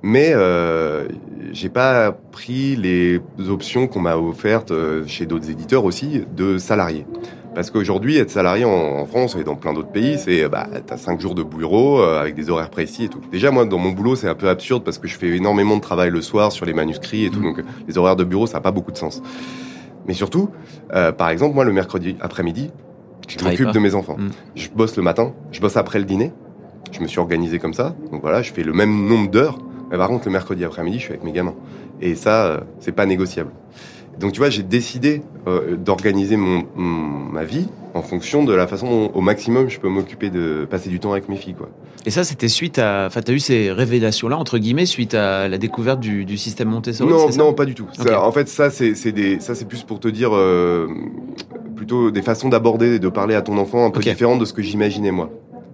[0.00, 1.08] Mais euh,
[1.52, 7.04] j'ai pas pris les options qu'on m'a offertes euh, chez d'autres éditeurs aussi de salarié.
[7.58, 11.20] Parce qu'aujourd'hui, être salarié en, France et dans plein d'autres pays, c'est bah t'as cinq
[11.20, 13.20] jours de bureau avec des horaires précis et tout.
[13.32, 15.80] Déjà moi, dans mon boulot, c'est un peu absurde parce que je fais énormément de
[15.80, 17.56] travail le soir sur les manuscrits et tout, Mhm.
[17.56, 19.20] donc les horaires de bureau, ça n'a pas beaucoup de sens.
[20.06, 20.50] Mais surtout,
[20.94, 22.70] euh, par exemple, moi le mercredi après-midi,
[23.26, 24.18] je m'occupe de mes enfants.
[24.18, 24.30] Mhm.
[24.54, 26.30] Je bosse le matin, je bosse après le dîner.
[26.92, 29.58] Je me suis organisé comme ça, donc voilà, je fais le même nombre d'heures.
[29.90, 31.56] Mais par contre, le mercredi après-midi, je suis avec mes gamins.
[32.00, 33.50] Et ça, euh, c'est pas négociable.
[34.20, 38.66] Donc tu vois, j'ai décidé euh, d'organiser mon, mon- ma vie en fonction de la
[38.66, 41.68] façon dont, au maximum je peux m'occuper de passer du temps avec mes filles, quoi.
[42.06, 43.04] Et ça, c'était suite à.
[43.06, 47.10] Enfin, t'as eu ces révélations-là, entre guillemets, suite à la découverte du, du système Montessori
[47.10, 47.36] non, ça?
[47.38, 47.86] non, pas du tout.
[47.92, 48.24] Ça, Ok.
[48.26, 50.86] en fait, ça, c'est ça, plus pour te dire euh,
[51.76, 54.08] plutôt des façons d'aborder et de parler à ton enfant un peu Ok.
[54.08, 55.30] différentes de ce que j'imaginais moi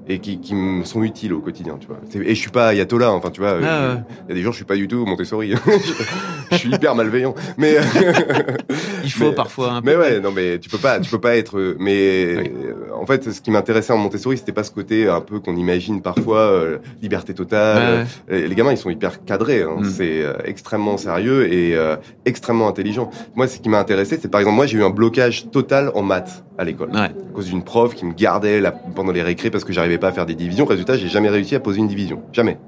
[0.08, 1.98] et qui, qui me sont utiles au quotidien, tu vois.
[2.14, 3.58] Et je suis pas ayatollah, enfin, tu vois.
[3.62, 3.94] Ah, euh.
[4.26, 5.54] Il y a des jours, je suis pas du tout Montessori.
[6.52, 7.76] je suis hyper malveillant, mais.
[9.04, 9.90] Il faut mais- parfois un peu.
[9.90, 11.58] Mais ouais, non, mais tu peux pas, tu peux pas être.
[11.58, 12.50] euh, Mais Oui.
[12.94, 16.00] en fait, ce qui m'intéressait en Montessori, c'était pas ce côté un peu qu'on imagine
[16.02, 18.06] parfois, euh, liberté totale.
[18.30, 19.62] Ouais, Les gamins, ils sont hyper cadrés.
[19.62, 19.76] hein.
[19.78, 19.84] Mm.
[19.84, 23.10] C'est euh, extrêmement sérieux et euh, extrêmement intelligent.
[23.34, 26.02] Moi, ce qui m'a intéressé, c'est par exemple, moi, j'ai eu un blocage total en
[26.02, 27.00] maths à l'école Ouais.
[27.00, 30.08] à cause d'une prof qui me gardait la- pendant les récrés parce que j'arrivais pas
[30.08, 30.64] à faire des divisions.
[30.64, 32.58] Résultat, j'ai jamais réussi à poser une division, jamais.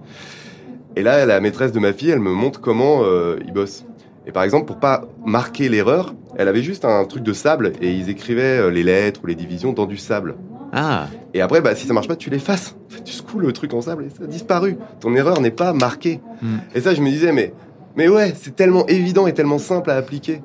[0.96, 3.84] Et là, la maîtresse de ma fille, elle me montre comment euh, ils bossent.
[4.26, 7.92] Et par exemple, pour pas marquer l'erreur, elle avait juste un truc de sable et
[7.92, 10.34] ils écrivaient euh, les lettres ou les divisions dans du sable.
[10.72, 12.76] Ah, Et après, bah, si ça marche pas, tu l'effaces.
[13.04, 14.76] Tu secoues le truc en sable et ça a disparu.
[15.00, 16.20] Ton erreur n'est pas marquée.
[16.42, 16.56] Mm.
[16.74, 17.52] Et ça, je me disais, mais,
[17.94, 20.42] mais ouais, c'est tellement évident et tellement simple à appliquer.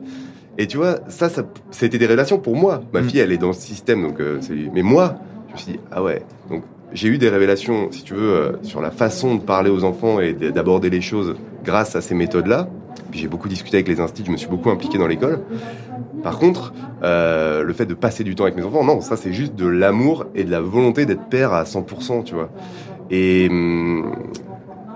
[0.58, 2.82] Et tu vois, ça, ça c'était des révélations pour moi.
[2.94, 3.10] Ma Mm.
[3.10, 4.54] fille, elle est dans le système, donc euh, c'est.
[4.74, 5.16] Mais moi,
[5.52, 6.22] je me suis dit, ah ouais.
[6.50, 9.84] Donc, j'ai eu des révélations, si tu veux, euh, sur la façon de parler aux
[9.84, 12.68] enfants et d'aborder les choses grâce à ces méthodes-là.
[13.12, 15.40] Puis j'ai beaucoup discuté avec les instituts, je me suis beaucoup impliqué dans l'école.
[16.24, 19.34] Par contre, euh, le fait de passer du temps avec mes enfants, non, ça c'est
[19.34, 22.50] juste de l'amour et de la volonté d'être père à 100%, tu vois.
[23.10, 24.14] Et hum,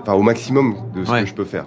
[0.02, 1.22] enfin au maximum de ce Ouais.
[1.22, 1.65] que je peux faire.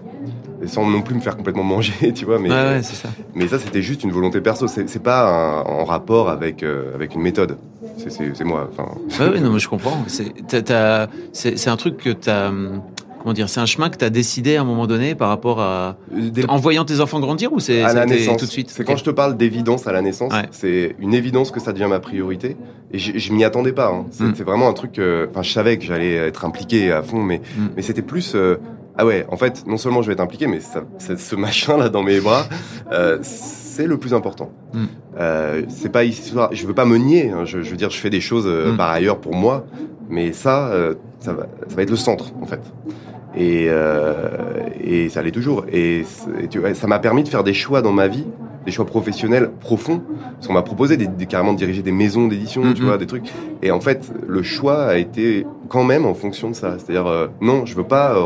[0.67, 2.39] sans non plus me faire complètement manger, tu vois.
[2.41, 3.09] Mais, ouais, c'est ça.
[3.35, 4.67] mais ça, c'était juste une volonté perso.
[4.67, 7.57] C'est c'est pas un- en rapport avec, euh, avec une méthode.
[7.99, 8.71] C'est- C'est c'est moi.
[8.73, 8.89] Enfin,
[9.25, 10.05] Ouais, ouais, non, mais je comprends.
[10.07, 12.49] C'est t'as- t'as- c'est- c'est un truc que t'as.
[12.49, 12.81] hum,
[13.21, 15.97] Comment dire C'est un chemin que t'as décidé à un moment donné par rapport à.
[16.47, 18.37] En voyant tes enfants grandir ou c'est à la c'était naissance.
[18.39, 18.71] tout de suite?
[18.71, 20.47] C'est quand je te parle d'évidence à la naissance, Ouais.
[20.53, 22.57] c'est une évidence que ça devient ma priorité.
[22.93, 23.89] Et je, je m'y attendais pas.
[23.89, 24.07] hein.
[24.13, 24.35] C'est Mm.
[24.37, 25.01] c'est vraiment un truc.
[25.31, 27.67] Enfin, je savais que j'allais être impliqué à fond, mais Mm.
[27.77, 28.33] mais c'était plus.
[28.37, 28.57] euh,
[28.97, 31.77] ah ouais, en fait, non seulement je vais être impliqué, mais ça, c'est- ce machin
[31.77, 32.47] là dans mes bras,
[32.93, 33.19] euh,
[33.79, 34.51] c'est le plus important.
[34.75, 34.85] Mm.
[35.21, 36.51] Euh, c'est pas histoire.
[36.53, 37.31] Je veux pas me nier.
[37.31, 37.45] hein.
[37.45, 38.77] je, je veux dire, je fais des choses euh, Mm.
[38.77, 39.65] par ailleurs pour moi,
[40.09, 42.61] mais ça, euh, ça va, ça va être le centre en fait.
[43.37, 43.69] Et,
[44.83, 45.65] et ça l'est toujours.
[45.73, 46.05] Et,
[46.51, 48.25] tu ça m'a permis de faire des choix dans ma vie,
[48.67, 50.03] des choix professionnels profonds.
[50.35, 52.89] Parce qu'on m'a proposé des, des- carrément de diriger des maisons d'édition, tu Mhm.
[52.89, 53.31] vois, des trucs.
[53.63, 56.79] Et en fait, le choix a été quand même en fonction de ça.
[56.79, 58.19] C'est-à-dire, non, je veux pas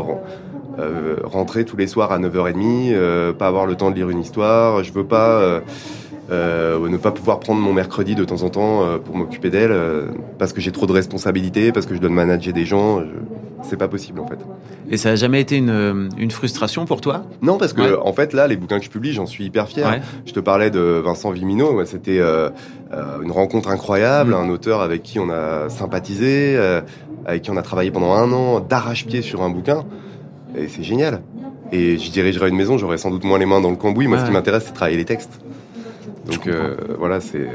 [0.79, 4.09] euh, ren- rentrer tous les soirs à 9h30, euh, pas avoir le temps de lire
[4.09, 4.83] une histoire.
[4.83, 5.59] Je veux pas euh,
[6.31, 9.71] euh, ne pas pouvoir prendre mon mercredi de temps en temps euh, pour m'occuper d'elle
[9.71, 10.05] euh,
[10.39, 12.99] parce que j'ai trop de responsabilités, parce que je dois manager des gens.
[13.01, 13.05] Je...
[13.65, 14.39] C'est pas possible en fait.
[14.89, 17.23] Et ça a jamais été une, une frustration pour toi?
[17.41, 17.97] Non, parce que Ouais.
[18.03, 19.87] en fait là, les bouquins que je publie, j'en suis hyper fier.
[19.87, 20.01] Ouais.
[20.25, 24.33] Je te parlais de Vincent Vimino, c'était une rencontre incroyable, Mm.
[24.45, 26.81] un auteur avec qui on a sympathisé, euh,
[27.25, 29.85] avec qui on a travaillé pendant un an d'arrache-pied sur un bouquin,
[30.55, 31.21] et c'est génial.
[31.71, 34.07] Et je dirigerais une maison, j'aurais sans doute moins les mains dans le cambouis.
[34.07, 35.39] Moi, ce qui m'intéresse, c'est travailler les textes.
[36.25, 37.47] Donc euh, voilà, c'est,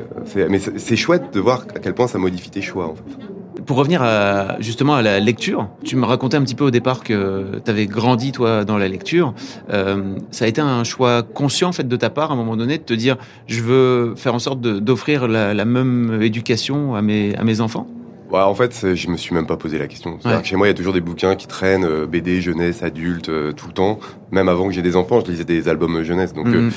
[0.48, 2.86] mais c'est chouette de voir à quel point ça modifie tes choix.
[2.86, 3.62] En fait.
[3.64, 7.02] Pour revenir à, justement à la lecture, tu me racontais un petit peu au départ
[7.02, 9.34] que tu avais grandi toi dans la lecture.
[9.70, 12.56] Euh, ça a été un choix conscient en fait de ta part à un moment
[12.56, 17.02] donné de te dire je veux faire en sorte d'offrir la, la même éducation à
[17.02, 17.86] mes, à mes enfants?
[18.30, 20.18] Ouais, en fait, je me suis même pas posé la question.
[20.20, 20.42] C'est-à-dire Ouais.
[20.42, 23.30] que chez moi, il y a toujours des bouquins qui traînent, euh, BD, jeunesse, adulte,
[23.30, 23.98] euh, tout le temps.
[24.32, 26.34] Même avant que j'ai des enfants, je lisais des albums jeunesse.
[26.34, 26.70] Donc, euh, Mhm.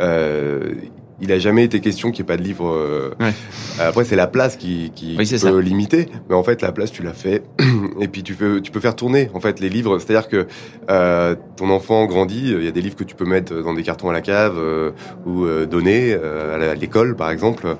[0.00, 0.74] euh,
[1.20, 2.66] il a jamais été question qu'il n'y ait pas de livre.
[2.68, 3.32] euh, Ouais.
[3.80, 5.50] Après, c'est la place qui, qui, Oui, peut ça.
[5.60, 6.08] limiter.
[6.28, 7.42] Mais en fait, la place, tu l'as fait.
[8.00, 9.98] et puis, tu peux, tu peux faire tourner, en fait, les livres.
[9.98, 10.46] C'est-à-dire que
[10.90, 12.50] euh, ton enfant grandit.
[12.52, 14.56] Il y a des livres que tu peux mettre dans des cartons à la cave
[14.58, 14.90] euh,
[15.24, 17.76] ou euh, donner euh, à l'école, par exemple.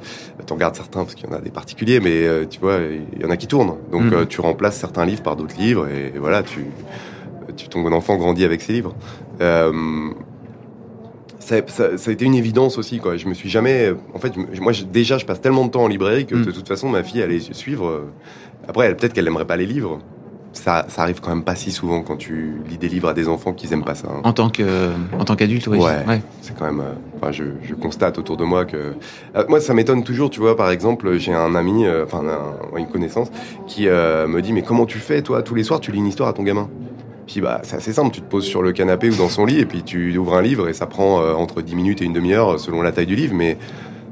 [0.46, 2.78] Tu en gardes certains parce qu'il y en a des particuliers, mais euh, tu vois,
[3.16, 3.76] il y en a qui tournent.
[3.92, 5.88] Donc, euh, tu remplaces certains livres par d'autres livres.
[5.88, 6.64] Et, voilà, tu,
[7.56, 8.94] tu, ton enfant grandit avec ces livres.
[11.46, 13.16] Ça, ça, ça a été une évidence aussi quoi.
[13.16, 15.84] Je me suis jamais, en fait, je- moi je- déjà je passe tellement de temps
[15.84, 16.44] en librairie que Mm.
[16.44, 17.86] de toute façon ma fille allait suivre.
[17.86, 18.00] euh,
[18.68, 20.00] Après, peut-être qu'elle aimerait pas les livres.
[20.52, 23.28] Ça, ça arrive quand même pas si souvent quand tu lis des livres à des
[23.28, 24.08] enfants qui aiment pas ça.
[24.10, 24.22] hein.
[24.24, 25.78] En tant que en tant qu'adulte, oui.
[25.78, 26.20] Ouais.
[26.40, 26.80] C'est quand même.
[26.80, 28.94] euh, Enfin, je, je constate autour de moi que.
[29.36, 30.56] Euh, moi, ça m'étonne toujours, tu vois.
[30.56, 33.28] Par exemple, j'ai un ami, enfin un- ouais, une connaissance,
[33.68, 36.06] qui euh, me dit mais comment tu fais toi tous les soirs tu lis une
[36.08, 36.68] histoire à ton gamin?
[37.26, 39.58] Dis bah c'est assez simple, tu te poses sur le canapé ou dans son lit
[39.58, 42.12] et puis tu ouvres un livre et ça prend euh, entre 10 minutes et une
[42.12, 43.58] demi-heure selon la taille du livre, mais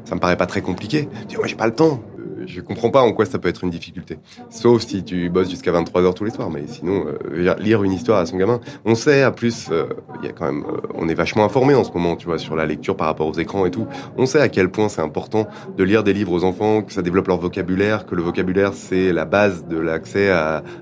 [0.04, 1.08] ça me paraît pas très compliqué.
[1.22, 2.00] Je dis moi j'ai pas le temps.
[2.46, 4.18] Je comprends pas en quoi ça peut être une difficulté.
[4.50, 7.92] Sauf si tu bosses jusqu'à 23 heures tous les soirs, mais sinon euh, lire une
[7.92, 8.60] histoire à son gamin.
[8.84, 9.86] On sait, à plus, euh,
[10.20, 12.38] il y a quand même, euh, on est vachement informé en ce moment, tu vois,
[12.38, 13.86] sur la lecture par rapport aux écrans et tout.
[14.16, 17.02] On sait à quel point c'est important de lire des livres aux enfants, que ça
[17.02, 20.32] développe leur vocabulaire, que le vocabulaire c'est la base de l'accès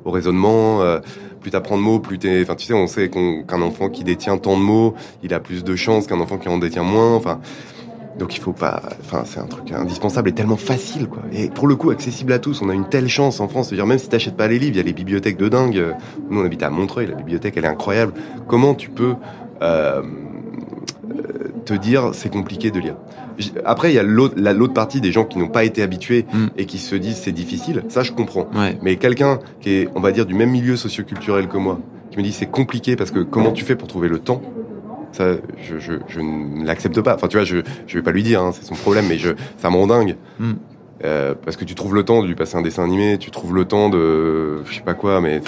[0.04, 0.82] au raisonnement.
[0.82, 1.00] euh,
[1.40, 4.38] plus t'apprends de mots, plus t'es, enfin tu sais, on sait qu'un enfant qui détient
[4.38, 4.94] tant de mots,
[5.24, 7.14] il a plus de chances qu'un enfant qui en détient moins.
[7.14, 7.40] Enfin,
[8.18, 11.22] donc il faut pas, enfin c'est un truc indispensable et tellement facile quoi.
[11.32, 12.60] Et pour le coup accessible à tous.
[12.62, 13.68] On a une telle chance en France.
[13.68, 15.94] C'est-à-dire même si t'achètes pas les livres, il y a les bibliothèques de dingue.
[16.30, 18.12] Nous on habite à Montreuil, la bibliothèque elle est incroyable.
[18.48, 19.14] Comment tu peux
[19.62, 22.96] euh, euh, te dire c'est compliqué de lire?
[23.64, 26.26] Après il y a l'autre la- l'autre partie des gens qui n'ont pas été habitués
[26.32, 26.46] Mm.
[26.56, 27.82] et qui se disent c'est difficile.
[27.88, 28.46] Ça je comprends.
[28.54, 28.78] Ouais.
[28.82, 32.22] Mais quelqu'un qui est, on va dire, du même milieu socioculturel que moi, qui me
[32.22, 34.42] dit c'est compliqué parce que comment tu fais pour trouver le temps
[35.12, 37.14] ça, je, je, je ne l'accepte pas.
[37.14, 39.30] Enfin, tu vois, je, je vais pas lui dire, hein, c'est son problème, mais je,
[39.58, 40.16] ça me rend dingue.
[40.38, 40.52] Mm.
[41.04, 43.54] Euh, parce que tu trouves le temps de lui passer un dessin animé, tu trouves
[43.54, 45.40] le temps de, je sais pas quoi, mais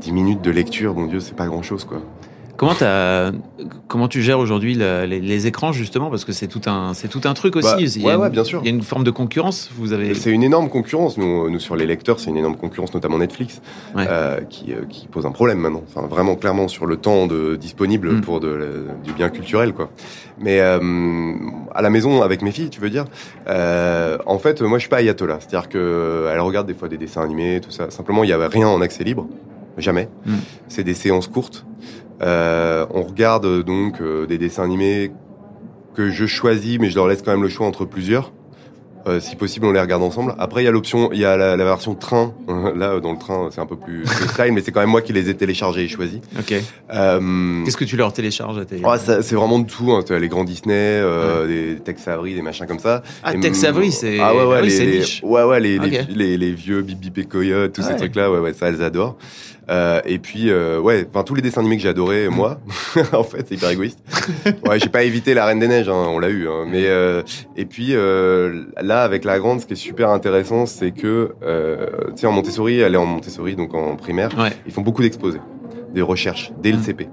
[0.00, 2.00] 10 minutes de lecture, mon Dieu, c'est pas grand chose, quoi.
[3.88, 6.10] Comment tu gères aujourd'hui les, les écrans justement?
[6.10, 7.66] Parce que c'est tout un c'est tout un truc aussi.
[7.68, 8.60] Bah, Il y a une- ouais, bien sûr.
[8.62, 9.70] Il y a une forme de concurrence.
[9.74, 10.14] Vous avez.
[10.14, 11.16] C'est une énorme concurrence.
[11.18, 13.60] Nous, nous sur les lecteurs, c'est une énorme concurrence, notamment Netflix,
[13.96, 14.04] Ouais.
[14.08, 15.82] euh, qui, euh, qui pose un problème maintenant.
[15.94, 18.20] Enfin, vraiment clairement sur le temps de, disponible Mm.
[18.20, 19.90] pour de, le- du bien culturel, quoi.
[20.38, 20.78] Mais euh,
[21.74, 23.04] à la maison avec mes filles, tu veux dire
[23.48, 25.38] euh, En fait, moi, je suis pas ayatollah.
[25.40, 27.90] C'est-à-dire que euh, elle regarde des fois des dessins animés, tout ça.
[27.90, 29.26] Simplement, il y a rien en accès libre,
[29.78, 30.08] jamais.
[30.26, 30.34] Mm.
[30.68, 31.64] C'est des séances courtes.
[32.22, 35.10] Euh, on regarde euh, donc euh, des dessins animés
[35.94, 38.32] que je choisis, mais je leur laisse quand même le choix entre plusieurs.
[39.06, 40.34] Euh, si possible, on les regarde ensemble.
[40.38, 42.34] Après, il y a l'option, il y a la, la version train.
[42.76, 44.04] Là, dans le train, c'est un peu plus
[44.34, 46.18] style, mais c'est quand même moi qui les ai téléchargés et choisis.
[46.38, 46.54] Ok.
[46.92, 48.76] Euh, Qu'est-ce que tu leur télécharges à tes...
[48.84, 49.90] ah, ça- c'est vraiment de tout.
[49.92, 50.04] Hein.
[50.10, 53.02] Les grands Disney, euh, des Tex Avery, des machins comme ça.
[53.22, 55.22] Ah, Et, Tex Avery, c'est- Ah ouais, ouais, ah oui, les, niche.
[55.24, 56.06] ouais, ouais, les, les, Ok.
[56.10, 57.88] les, les vieux Bip Bip et Coyote, tous Ouais.
[57.92, 59.16] ces trucs-là, ouais, ouais, ça, elles adorent.
[59.70, 62.58] Euh, et puis, euh, ouais, enfin tous les dessins animés que j'ai adorés, moi,
[63.12, 64.00] en fait, c'est hyper égoïste.
[64.66, 66.48] Ouais, j'ai pas évité la Reine des Neiges, hein, on l'a eu.
[66.48, 67.22] Hein, mais euh,
[67.56, 71.86] et puis euh, là, avec la grande, ce qui est super intéressant, c'est que, euh,
[72.10, 74.50] tu sais, en Montessori, elle est en Montessori, donc en primaire, Ouais.
[74.66, 75.40] ils font beaucoup d'exposés,
[75.94, 76.82] des recherches dès le Mm.
[76.82, 77.08] CP.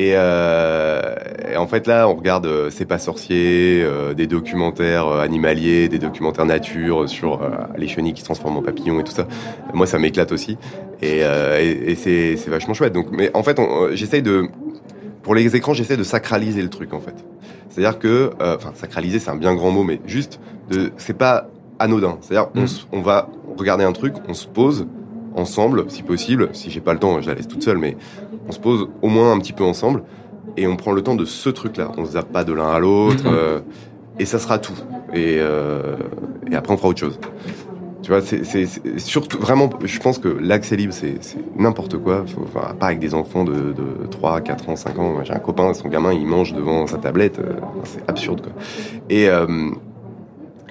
[0.00, 1.12] Et, euh,
[1.52, 5.98] et en fait là, on regarde euh, C'est pas sorcier, euh, des documentaires animaliers, des
[5.98, 7.40] documentaires nature sur
[7.76, 9.26] les chenilles qui se transforment en papillons et tout ça.
[9.74, 10.56] Moi, ça m'éclate aussi,
[11.02, 12.92] et, et, et c'est c'est vachement chouette.
[12.92, 14.44] Donc, mais en fait, on- j'essaye de,
[15.24, 17.14] pour les écrans, j'essaie de sacraliser le truc en fait.
[17.68, 20.38] C'est-à-dire que, enfin, sacraliser, c'est un bien grand mot, mais juste,
[20.70, 21.48] de, c'est pas
[21.80, 22.18] anodin.
[22.20, 22.66] C'est-à-dire, on, Mm.
[22.92, 24.86] on va regarder un truc, on se pose
[25.34, 26.48] ensemble, si possible.
[26.52, 27.96] Si j'ai pas le temps, je la laisse toute seule, mais
[28.48, 30.02] on se pose au moins un petit peu ensemble
[30.56, 31.92] et on prend le temps de ce truc-là.
[31.96, 33.32] On se zappe pas de l'un à l'autre Mhm.
[33.32, 33.60] euh,
[34.18, 34.72] et ça sera tout.
[35.12, 35.96] Et, euh,
[36.50, 37.18] et après, on fera autre chose.
[38.02, 38.42] Tu vois, c'est
[38.98, 39.68] surtout vraiment.
[39.84, 41.18] Je pense que l'accès libre, c'est
[41.56, 42.24] n'importe quoi.
[42.24, 45.16] Enfin, pas avec des enfants de, de 3, 4 ans, 5 ans.
[45.24, 47.38] J'ai un copain, son gamin, il mange devant sa tablette.
[47.38, 47.52] euh,
[47.84, 48.52] c'est absurde, quoi.
[49.10, 49.46] Et, euh,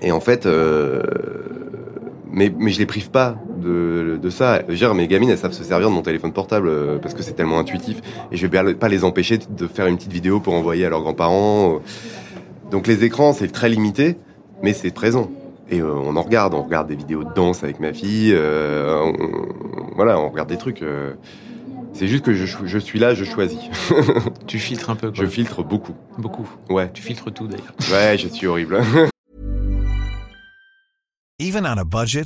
[0.02, 0.48] et en fait,
[2.32, 4.62] mais, mais je les prive pas de, de ça.
[4.68, 7.14] Je veux dire, mes gamines, elles savent se servir de mon téléphone portable euh, parce
[7.14, 8.02] que c'est tellement intuitif.
[8.32, 11.02] Et je vais pas- les empêcher de faire une petite vidéo pour envoyer à leurs
[11.02, 11.80] grands-parents.
[12.72, 14.18] Donc les écrans, c'est très limité,
[14.64, 15.30] mais c'est présent.
[15.70, 19.02] Et euh, on en regarde, on regarde des vidéos de danse avec ma fille, euh,
[19.04, 20.82] on- voilà, on regarde des trucs.
[20.82, 21.14] euh,
[21.94, 23.60] c'est juste que je, je suis là, je choisis.
[24.48, 25.24] Tu filtres un peu, quoi.
[25.24, 25.94] je filtre beaucoup.
[26.18, 26.48] Beaucoup.
[26.70, 27.74] Ouais, Tu filtres tout, d'ailleurs.
[27.92, 28.80] ouais, je suis horrible.
[31.40, 32.26] Even on a budget,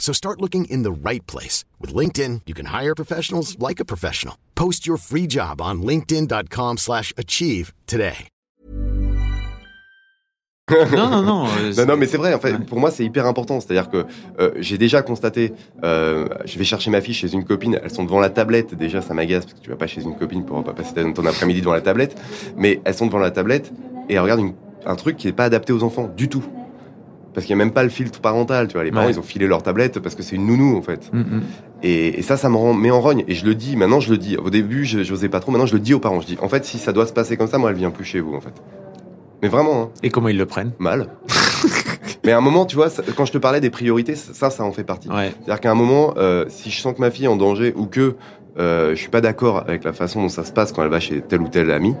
[0.00, 1.62] So start looking in the right place.
[1.78, 4.34] With LinkedIn, you can hire professionals like a professional.
[4.56, 8.26] Post your free job on linkedin.com slash achieve today.
[10.70, 11.46] Non, non, non.
[11.58, 12.32] euh, Non, non, mais c'est vrai.
[12.32, 12.58] En fait, Ouais.
[12.64, 13.58] pour moi, c'est hyper important.
[13.60, 14.06] C'est-à-dire que
[14.38, 15.52] euh, j'ai déjà constaté.
[15.84, 17.78] euh, je vais chercher ma fille chez une copine.
[17.82, 18.74] Elles sont devant la tablette.
[18.76, 21.26] Déjà, ça m'agace parce que tu vas pas chez une copine pour pas passer ton
[21.26, 22.16] après-midi devant la tablette.
[22.56, 23.72] Mais elles sont devant la tablette
[24.08, 24.54] et elles regardent une-
[24.86, 26.44] un truc qui est pas adapté aux enfants du tout.
[27.32, 28.66] Parce qu'il y a même pas le filtre parental.
[28.68, 29.12] Tu vois, les parents, Ouais.
[29.12, 31.10] ils ont filé leur tablette parce que c'est une nounou en fait.
[31.12, 31.42] Mm, mm.
[31.82, 33.24] Et, et ça, ça me rend, met en rogne.
[33.28, 33.76] Et je le dis.
[33.76, 34.36] Maintenant, je le dis.
[34.36, 35.52] Au début, je j'osais pas trop.
[35.52, 36.20] Maintenant, je le dis aux parents.
[36.20, 38.04] Je dis, en fait, si ça doit se passer comme ça, moi, elle vient plus
[38.04, 38.52] chez vous en fait.
[39.42, 39.82] Mais vraiment.
[39.82, 40.72] Hein Et comment ils le prennent?
[40.78, 41.06] Mal.
[42.24, 44.62] Mais à un moment, tu vois, ça- quand je te parlais des priorités, ça, ça
[44.64, 45.08] en fait partie.
[45.08, 45.32] Ouais.
[45.38, 47.86] C'est-à-dire qu'à un moment, euh, si je sens que ma fille est en danger ou
[47.86, 48.16] que
[48.58, 51.00] euh, je suis pas d'accord avec la façon dont ça se passe quand elle va
[51.00, 51.94] chez tel ou tel ami,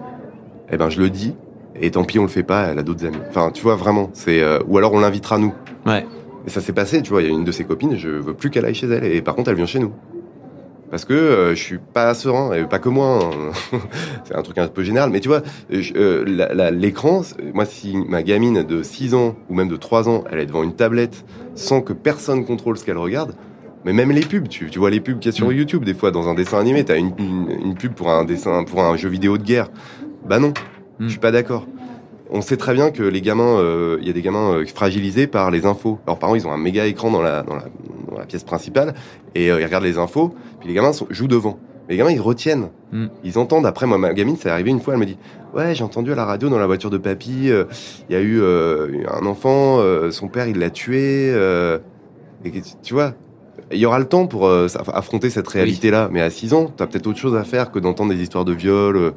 [0.70, 1.34] eh ben je le dis.
[1.76, 2.68] Et tant pis, on le fait pas.
[2.68, 3.18] Elle a d'autres amis.
[3.28, 4.10] Enfin, tu vois vraiment.
[4.12, 5.54] C'est euh, ou alors on l'invitera nous.
[5.86, 6.04] Ouais.
[6.46, 7.02] Et ça s'est passé.
[7.02, 7.96] Tu vois, il y a une de ses copines.
[7.96, 9.04] Je veux plus qu'elle aille chez elle.
[9.04, 9.92] Et par contre, elle vient chez nous.
[10.90, 13.20] Parce que euh, je suis pas serein, et pas que moi.
[13.22, 13.78] hein.
[14.24, 15.10] c'est un truc un peu général.
[15.10, 17.22] Mais tu vois, euh, l'écran,
[17.54, 20.64] moi, si ma gamine de 6 ans ou même de 3 ans, elle est devant
[20.64, 23.34] une tablette sans que personne contrôle ce qu'elle regarde,
[23.84, 25.52] mais même les pubs, tu, tu vois les pubs qu'il y a sur Mm.
[25.52, 28.64] YouTube, des fois, dans un dessin animé, t'as une, une, une pub pour un dessin,
[28.64, 29.68] pour un jeu vidéo de guerre.
[30.28, 30.52] Bah non,
[31.00, 31.04] Mm.
[31.06, 31.66] je suis pas d'accord.
[32.32, 35.26] On sait très bien que les gamins, euh, il y a des gamins euh, fragilisés
[35.26, 35.98] par les infos.
[36.06, 37.64] Leurs parents, ils ont un méga écran dans la, dans la,
[38.08, 38.94] dans la pièce principale
[39.34, 40.32] et euh, ils regardent les infos.
[40.60, 41.58] Puis les gamins sont, jouent devant.
[41.88, 42.68] Mais les gamins, ils retiennent.
[42.92, 43.06] Mm.
[43.24, 43.66] Ils entendent.
[43.66, 45.18] Après, moi, ma gamine, c'est arrivé une fois, elle me dit
[45.54, 48.40] Ouais, j'ai entendu à la radio dans la voiture de papy, il y a eu
[48.40, 49.80] un enfant,
[50.12, 51.30] son père, il l'a tué.
[52.44, 52.52] et
[52.84, 53.14] tu vois,
[53.72, 56.08] il y aura le temps pour euh, affronter cette réalité-là.
[56.10, 58.52] Mais à 6 ans, t'as peut-être autre chose à faire que d'entendre des histoires de
[58.52, 59.10] viol euh,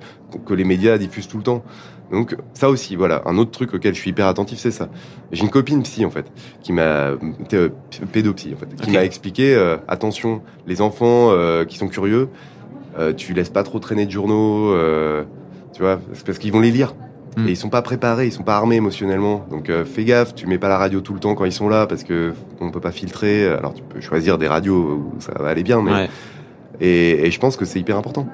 [0.46, 1.64] que les médias diffusent tout le temps.
[2.12, 4.90] Donc ça aussi, voilà, un autre truc auquel je suis hyper attentif, c'est ça.
[5.32, 7.16] J'ai une copine psy en fait, qui m'a
[7.54, 7.70] euh,
[8.12, 9.56] pédopsie en fait, qui m'a expliqué
[9.88, 11.32] attention, les enfants
[11.66, 12.30] qui sont curieux,
[13.18, 14.76] tu laisses pas trop traîner de journaux.
[15.74, 16.94] Tu vois, parce qu'ils vont les lire.
[17.38, 17.48] Mm.
[17.48, 19.46] Et ils sont pas préparés, ils sont pas armés émotionnellement.
[19.50, 21.70] Donc euh, fais gaffe, tu mets pas la radio tout le temps quand ils sont
[21.70, 23.48] là parce que on peut pas filtrer.
[23.48, 24.76] Alors tu peux choisir des radios
[25.16, 26.10] où ça va aller bien, mais Ouais.
[26.82, 28.28] et, et je pense que c'est hyper important.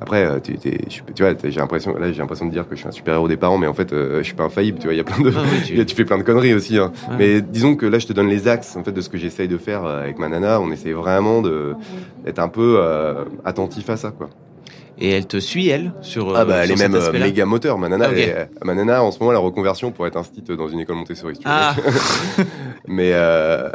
[0.00, 2.88] Après, euh, tu, tu vois, j'ai l'impression, là, j'ai l'impression de dire que je suis
[2.88, 4.78] un super héros des parents, mais en fait, euh, je suis pas infaillible.
[4.78, 6.76] Tu vois, il y a plein de, Ah oui, tu- fais plein de conneries aussi.
[6.78, 6.92] Hein.
[7.10, 7.16] Ouais.
[7.18, 9.48] Mais disons que là, je te donne les axes en fait de ce que j'essaye
[9.48, 10.60] de faire euh, avec ma nana.
[10.60, 11.74] On essaie vraiment de
[12.24, 14.28] d'être un peu euh, attentif à ça, quoi.
[14.98, 17.78] Et elle te suit, elle, sur, Ah bah euh, elle est même euh, méga moteur.
[17.78, 20.78] Ma nana, elle ma nana en ce moment la reconversion pour être instite dans une
[20.80, 21.34] école Montessori.
[21.34, 21.52] Si tu veux.
[21.54, 21.74] Ah,
[22.86, 23.68] Mais euh,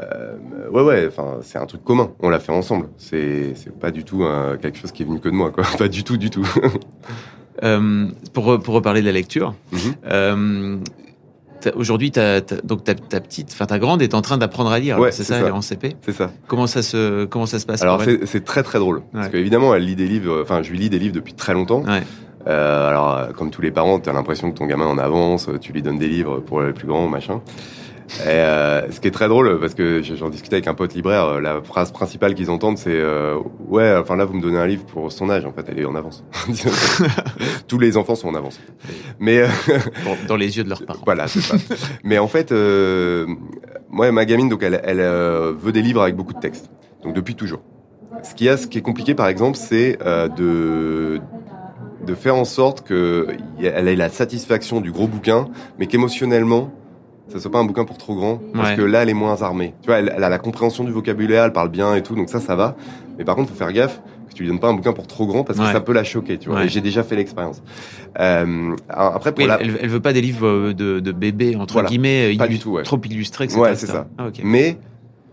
[0.72, 2.12] ouais ouais, enfin c'est un truc commun.
[2.22, 2.88] On l'a fait ensemble.
[2.98, 5.64] C'est c'est pas du tout euh, quelque chose qui est venu que de moi quoi.
[5.78, 6.48] Pas du tout du tout.
[7.64, 9.54] euh, pour, pour reparler de la lecture,
[10.10, 11.09] euh, t'as-
[11.76, 15.00] aujourd'hui, t'as- donc ta, ta petite, enfin ta grande est en train d'apprendre à lire,
[15.00, 15.40] Ouais, c'est ça, ça.
[15.42, 15.96] elle est en CP.
[16.02, 16.32] C'est ça.
[16.48, 19.86] Comment ça se, comment ça se passe Alors c'est très très drôle parce qu'évidemment elle
[19.86, 20.42] lit des livres.
[20.42, 21.84] Enfin je lui lis des livres depuis très longtemps.
[21.84, 22.02] Ouais.
[22.48, 25.74] Euh, alors, euh, comme tous les parents, t'as l'impression que ton gamin en avance, tu
[25.74, 27.42] lui donnes des livres pour les plus grands, machin.
[28.22, 31.26] Et euh, ce qui est très drôle, parce que j'en discutais avec un pote libraire,
[31.26, 34.66] euh, la phrase principale qu'ils entendent, c'est euh, ouais, enfin là vous me donnez un
[34.66, 36.24] livre pour son âge, en fait, elle est en avance.
[37.68, 38.60] tous les enfants sont en avance.
[39.20, 39.48] Mais euh,
[40.04, 41.02] Bon, dans les yeux de leurs parents.
[41.06, 41.56] voilà, c'est ça.
[42.04, 43.28] Mais en fait, euh,
[43.90, 46.70] moi, ma gamine, donc, elle, elle euh, veut des livres avec beaucoup de texte.
[47.04, 47.62] Donc, depuis toujours.
[48.24, 51.20] Ce qui, a, ce qui est compliqué, par exemple, c'est euh, de
[52.06, 53.28] de faire en sorte que
[53.60, 56.72] y a- elle ait la satisfaction du gros bouquin, mais qu'émotionnellement,
[57.30, 58.76] ça soit pas un bouquin pour trop grand, parce Ouais.
[58.76, 59.74] que là, elle est moins armée.
[59.82, 62.30] Tu vois, elle, elle a la compréhension du vocabulaire, elle parle bien et tout, donc
[62.30, 62.76] ça, ça va.
[63.18, 65.26] Mais par contre, faut faire gaffe que tu lui donnes pas un bouquin pour trop
[65.28, 65.72] grand, parce que Ouais.
[65.72, 66.38] ça peut la choquer.
[66.38, 66.66] Tu vois, Ouais.
[66.66, 67.62] Et j'ai déjà fait l'expérience.
[68.20, 69.60] Euh, après, pour Oui, la...
[69.62, 71.90] elle, elle veut pas des livres euh, de, de bébés entre Voilà.
[71.90, 72.84] guillemets, Pas illus- du tout, ouais.
[72.84, 73.60] trop illustrés, etc.
[73.60, 74.08] Ouais, c'est ça.
[74.18, 74.28] Ah.
[74.44, 74.78] Mais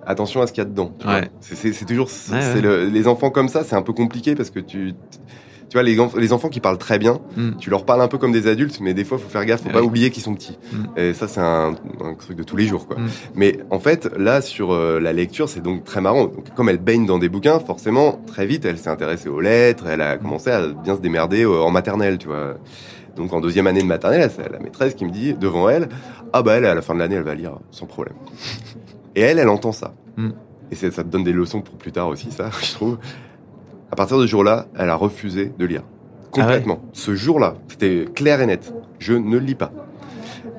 [0.07, 0.93] attention à ce qu'il y a dedans.
[1.07, 1.29] Ouais.
[1.41, 4.93] C'est- toujours Ouais, le- les enfants comme ça, c'est un peu compliqué parce que tu
[5.77, 7.53] vois les, enf- les enfants qui parlent très bien, Mm.
[7.59, 9.69] tu leur parles un peu comme des adultes, mais des fois faut faire gaffe, faut
[9.71, 10.59] Ah pas oublier qu'ils sont petits.
[10.73, 10.77] Mm.
[10.99, 12.99] Et ça c'est un, un truc de tous les jours quoi.
[12.99, 13.07] Mm.
[13.35, 16.25] Mais en fait là sur euh, la lecture c'est donc très marrant.
[16.25, 19.87] Donc, comme elle baigne dans des bouquins, forcément très vite elle s'est intéressée aux lettres,
[19.87, 22.55] elle a commencé à bien se démerder euh, en maternelle, tu vois.
[23.17, 25.89] Donc en deuxième année de maternelle, c'est la maîtresse qui me dit devant elle,
[26.35, 28.15] ah bah elle à la fin de l'année elle va lire sans problème.
[29.15, 29.95] Et elle, elle entend ça.
[30.71, 32.99] Et ça te donne des leçons pour plus tard aussi, ça, je trouve.
[33.91, 35.83] À partir de ce jour-là, elle a refusé de lire.
[36.31, 36.81] Complètement.
[36.93, 38.73] Ce jour-là, c'était clair et net.
[38.99, 39.73] Je ne lis pas.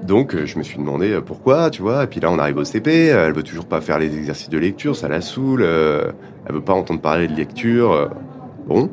[0.03, 2.03] Donc, euh, je me suis demandé euh, pourquoi, tu vois.
[2.03, 3.11] Et puis là, on arrive au CP.
[3.11, 5.61] euh, Elle veut toujours pas faire les exercices de lecture, ça la saoule.
[5.63, 6.11] euh,
[6.45, 7.91] Elle veut pas entendre parler de lecture.
[7.91, 8.07] euh,
[8.67, 8.89] Bon.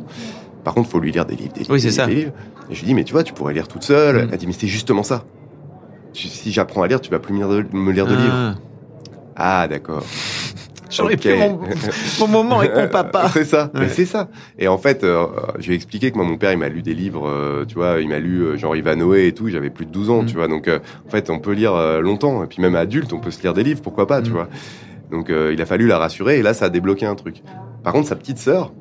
[0.65, 1.73] Par contre, faut lui lire des livres, des livres.
[1.75, 2.07] Oui, c'est ça.
[2.07, 2.33] livres, des livres.
[2.71, 4.27] Et je lui dis, mais tu vois, tu pourrais lire toute seule.
[4.27, 4.29] Mm.
[4.33, 5.25] Elle dit, mais c'est justement ça.
[6.13, 8.33] Si j'apprends à lire, tu vas plus me lire de, me lire de livres.
[8.33, 8.55] Ah.
[9.37, 10.03] Ah, d'accord.
[10.97, 11.21] J'aurais Ok.
[11.21, 11.61] pris mon,
[12.21, 13.29] mon moment avec mon papa.
[13.33, 13.89] c'est ça, Ouais.
[13.89, 14.29] c'est ça.
[14.59, 15.27] Et en fait, euh,
[15.59, 17.75] je lui ai expliqué que moi, mon père, il m'a lu des livres, euh, tu
[17.75, 20.27] vois, il m'a lu euh, genre Ivanhoe et tout, j'avais plus de 12 ans, Mm.
[20.27, 20.49] tu vois.
[20.49, 22.45] Donc, euh, en fait, on peut lire longtemps.
[22.45, 24.35] Et puis même adulte, on peut se lire des livres, pourquoi pas, tu Mm.
[24.35, 24.49] vois.
[25.11, 27.43] Donc, il a fallu la rassurer et là, ça a débloqué un truc.
[27.83, 28.73] Par contre, sa petite sœur,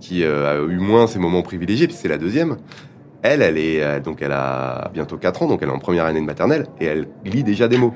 [0.00, 2.56] qui a eu moins ses moments privilégiés, puis c'est la deuxième,
[3.22, 6.20] elle, elle est, donc elle a bientôt 4 ans, donc elle est en première année
[6.20, 7.94] de maternelle et elle lit déjà des mots.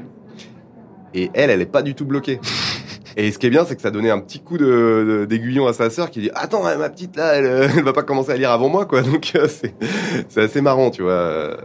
[1.15, 2.41] Et elle, elle est pas du tout bloquée.
[3.17, 5.73] Et ce qui est bien, c'est que ça donnait un petit coup de- d'aiguillon à
[5.73, 8.33] sa sœur qui dit Attends, hein, ma petite là, elle, euh, elle va pas commencer
[8.33, 9.03] à lire avant moi, quoi.
[9.03, 9.75] Donc euh, c'est
[10.29, 11.57] c'est assez marrant, tu vois.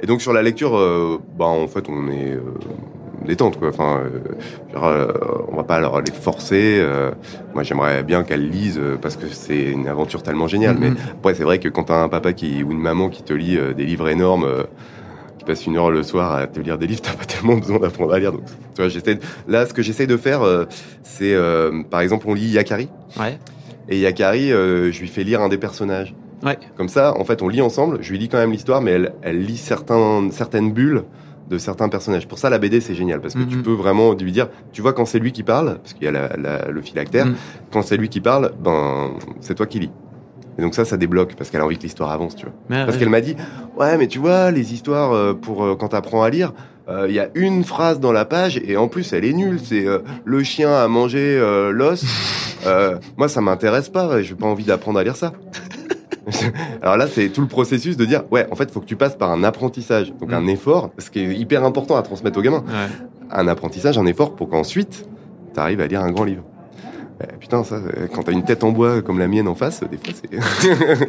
[0.00, 2.40] Et donc sur la lecture, euh, bah en fait, on est euh,
[3.24, 3.68] détente, quoi.
[3.68, 4.20] Enfin, euh,
[4.74, 6.84] genre, on va pas leur les forcer.
[7.54, 10.76] moi, j'aimerais bien qu'elles lisent euh, parce que c'est une aventure tellement géniale.
[10.78, 10.96] Mais Mhm.
[11.18, 13.58] après, c'est vrai que quand t'as un papa qui ou une maman qui te lit
[13.76, 14.46] des livres énormes.
[15.46, 17.56] Euh, qui passe une heure le soir à te lire des livres, t'as pas tellement
[17.56, 18.32] besoin d'apprendre à lire.
[18.32, 19.18] Donc, tu vois, j'essaie.
[19.48, 20.64] Là, ce que j'essaie de faire, euh,
[21.02, 22.88] c'est, euh, par exemple, on lit Yakari.
[23.18, 23.38] Ouais.
[23.88, 26.14] Et Yakari, euh, je lui fais lire un des personnages.
[26.44, 26.58] Ouais.
[26.76, 27.98] Comme ça, en fait, on lit ensemble.
[28.02, 31.04] Je lui lis quand même l'histoire, mais elle, elle lit certains, certaines bulles
[31.48, 32.26] de certains personnages.
[32.26, 33.62] Pour ça, la BD, c'est génial parce que tu Mhm.
[33.62, 36.10] peux vraiment lui dire, tu vois, quand c'est lui qui parle, parce qu'il y a
[36.10, 37.34] la- la- le phylactère, Mhm.
[37.72, 39.90] quand c'est lui qui parle, ben, c'est toi qui lis.
[40.58, 42.54] Et donc ça, ça débloque parce qu'elle a envie que l'histoire avance, tu vois.
[42.70, 42.98] Ouais, Parce ouais.
[43.00, 43.36] qu'elle m'a dit,
[43.78, 46.52] ouais, mais tu vois, les histoires euh, pour euh, quand t'apprends à lire,
[46.88, 49.58] euh, il y a une phrase dans la page et en plus elle est nulle.
[49.62, 52.04] C'est euh, le chien a mangé euh, l'os.
[53.16, 54.22] Moi, ça m'intéresse pas.
[54.22, 55.32] J'ai pas envie d'apprendre à lire ça.
[56.82, 59.14] Alors là, c'est tout le processus de dire, ouais, en fait, faut que tu passes
[59.16, 60.34] par un apprentissage, donc Mm.
[60.34, 62.64] un effort, ce qui est hyper important à transmettre aux gamins.
[62.66, 62.88] Ouais.
[63.30, 65.08] Un apprentissage, un effort pour qu'ensuite,
[65.54, 66.42] t'arrives à lire un grand livre.
[67.22, 67.80] Eh, putain, ça,
[68.14, 71.08] quand t'as une tête en bois comme la mienne en face, des fois, c'est.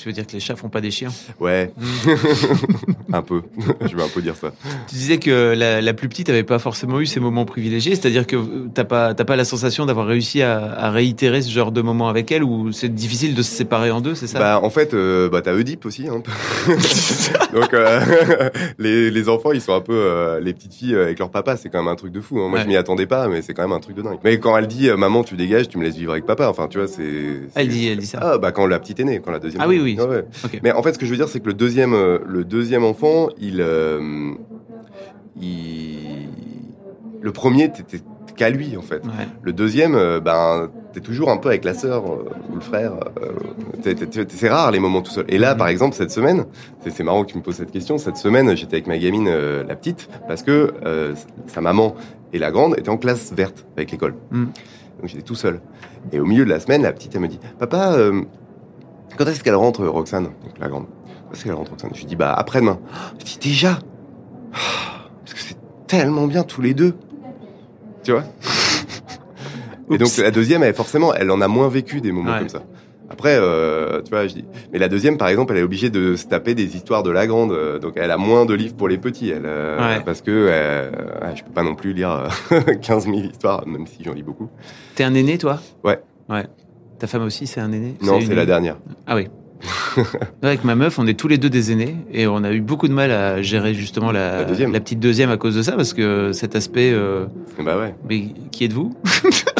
[0.00, 1.10] Tu veux dire que les chats font pas des chiens?
[1.40, 1.70] Ouais,
[3.12, 3.42] un peu.
[3.82, 4.52] je vais un peu dire ça.
[4.88, 8.26] Tu disais que la, la plus petite avait pas forcément eu ces moments privilégiés, c'est-à-dire
[8.26, 8.36] que
[8.72, 12.08] t'as pas t'as pas la sensation d'avoir réussi à, à réitérer ce genre de moments
[12.08, 14.38] avec elle ou c'est difficile de se séparer en deux, c'est ça?
[14.38, 16.06] Bah en fait, euh, bah t'as Oedipe aussi.
[16.08, 16.22] Hein.
[17.52, 18.00] Donc euh,
[18.78, 21.56] les, les enfants, ils sont un peu euh, les petites filles avec leur papa.
[21.56, 22.38] C'est quand même un truc de fou.
[22.40, 22.48] Hein.
[22.48, 22.64] Moi, Ouais.
[22.64, 24.18] je m'y attendais pas, mais c'est quand même un truc de dingue.
[24.24, 26.48] Mais quand elle dit euh, maman, tu dégages, tu me laisses vivre avec papa.
[26.48, 27.42] Enfin, tu vois, c'est.
[27.54, 28.18] Elle dit elle dit ça.
[28.22, 29.60] Ah bah quand la petite est née, quand la deuxième.
[29.62, 29.89] Ah oui, née.
[29.98, 30.06] Oui.
[30.08, 30.60] Ouais.
[30.62, 32.84] Mais en fait, ce que je veux dire, c'est que le deuxième, euh, le deuxième
[32.84, 34.32] enfant, il, euh,
[35.40, 36.28] il,
[37.20, 38.00] le premier, t'étais
[38.40, 39.04] qu'à lui en fait.
[39.04, 39.28] Ouais.
[39.42, 42.94] Le deuxième, euh, ben, t'es toujours un peu avec la sœur ou le frère.
[43.82, 45.26] c'est rare les moments tout seul.
[45.28, 46.46] Et là, par exemple, cette semaine,
[46.88, 47.98] c'est marrant que tu me poses cette question.
[47.98, 51.14] Cette semaine, j'étais avec ma gamine, euh, la petite, parce que euh,
[51.48, 51.94] sa maman
[52.32, 54.14] et la grande étaient en classe verte avec l'école.
[54.30, 54.46] Mhm.
[55.00, 55.60] Donc j'étais tout seul.
[56.12, 58.22] Et au milieu de la semaine, la petite, elle me dit, papa, euh,
[59.24, 60.24] quand est-ce qu'elle rentre, Roxane?
[60.24, 60.86] Donc la grande.
[61.26, 61.90] Quand est-ce qu'elle rentre, Roxane?
[61.92, 62.78] Je lui dis, bah après-demain.
[63.18, 63.78] Je dis, déjà?
[64.54, 64.58] Ah,
[65.20, 65.56] Parce que c'est
[65.86, 66.94] tellement bien tous les deux.
[68.02, 68.24] Tu vois?
[69.90, 72.38] Et donc la deuxième, elle, forcément, elle en a moins vécu des moments Ouais.
[72.38, 72.62] comme ça.
[73.10, 74.44] Après, euh, tu vois, je dis.
[74.72, 77.26] Mais la deuxième, par exemple, elle est obligée de se taper des histoires de la
[77.26, 80.02] grande, euh, donc elle a moins de livres pour les petits, elle, euh, Ouais.
[80.04, 84.04] parce que ouais, je peux pas non plus lire euh, 15 000 histoires, même si
[84.04, 84.48] j'en lis beaucoup.
[84.94, 85.58] T'es un aîné toi?
[85.82, 86.00] Ouais.
[86.28, 86.46] Ouais.
[87.00, 88.76] Ta femme aussi, c'est un aîné Non, une c'est la dernière.
[89.06, 89.26] Ah oui.
[90.42, 92.88] Avec ma meuf, on est tous les deux des aînés et on a eu beaucoup
[92.88, 94.72] de mal à gérer justement la, La deuxième.
[94.72, 97.26] petite deuxième à cause de ça parce que cet aspect, euh,
[97.62, 98.94] Bah ouais, mais qui êtes-vous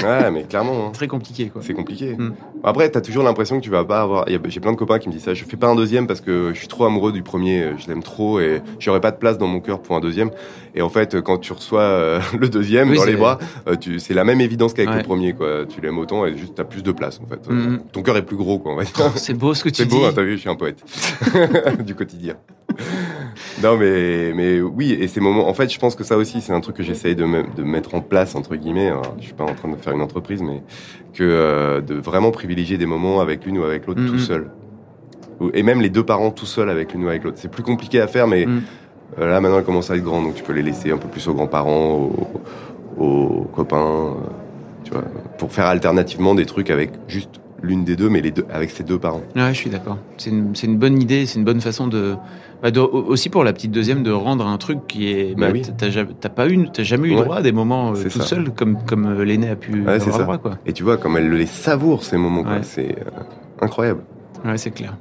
[0.03, 0.87] ouais, mais clairement.
[0.87, 0.91] hein.
[0.95, 1.61] Très compliqué quoi.
[1.65, 2.15] C'est compliqué.
[2.17, 2.33] Mm.
[2.63, 4.27] Après, t'as toujours l'impression que tu vas pas avoir.
[4.47, 5.35] J'ai plein de copains qui me disent ça.
[5.35, 7.63] Je fais pas un deuxième parce que je suis trop amoureux du premier.
[7.63, 10.31] euh, Je l'aime trop et j'aurais pas de place dans mon cœur pour un deuxième.
[10.75, 13.77] Et en fait, quand tu reçois euh, le deuxième Oui, dans c'est- les bras, euh,
[13.99, 14.97] c'est la même évidence qu'avec Ouais.
[14.99, 15.33] le premier.
[15.33, 15.65] Quoi.
[15.69, 17.41] Tu l'aimes autant et juste t'as plus de place en fait.
[17.51, 17.81] Euh, Mm.
[17.93, 18.83] Ton cœur est plus gros, quoi.
[18.83, 19.13] Dire.
[19.17, 19.97] C'est beau ce que tu C'est dis.
[19.97, 20.83] beau, hein, t'as vu, je suis un poète
[21.85, 22.35] du quotidien.
[23.63, 26.53] Non, mais, mais oui, et ces moments, en fait, je pense que ça aussi, c'est
[26.53, 28.89] un truc que j'essaye de, me- de mettre en place, entre guillemets.
[28.89, 30.63] Alors, je suis pas en train de faire une entreprise, mais
[31.13, 34.51] que euh, de vraiment privilégier des moments avec l'une ou avec l'autre tout seul.
[35.41, 37.39] Ou- Et même les deux parents tout seuls avec l'une ou avec l'autre.
[37.41, 38.63] C'est plus compliqué à faire, mais Mhm.
[39.19, 41.09] euh, là, maintenant, elles commencent à être grandes, donc tu peux les laisser un peu
[41.09, 42.11] plus aux grands-parents,
[42.99, 44.15] aux, aux copains, euh,
[44.85, 45.03] tu vois,
[45.39, 48.83] pour faire alternativement des trucs avec juste l'une des deux, mais les deux, avec ses
[48.85, 49.23] deux parents.
[49.37, 49.99] Ouais, je suis d'accord.
[50.17, 52.17] C'est une, une bonne idée, c'est une bonne façon de,
[52.63, 55.35] bah, de- aussi pour la petite deuxième de rendre un truc qui est.
[55.39, 55.63] Bah oui.
[55.79, 57.23] T'as pas eu, t'as jamais eu Ouais.
[57.25, 58.25] droit à des moments euh, tout ça.
[58.25, 60.23] seul comme comme euh, l'aîné a pu Ouais, avoir ça.
[60.23, 60.59] droit quoi.
[60.67, 62.43] Et tu vois, comme elle les savoure, ces moments.
[62.43, 62.61] Ouais.
[62.63, 63.11] C'est euh,
[63.61, 64.03] incroyable.
[64.45, 64.97] Ouais, c'est clair.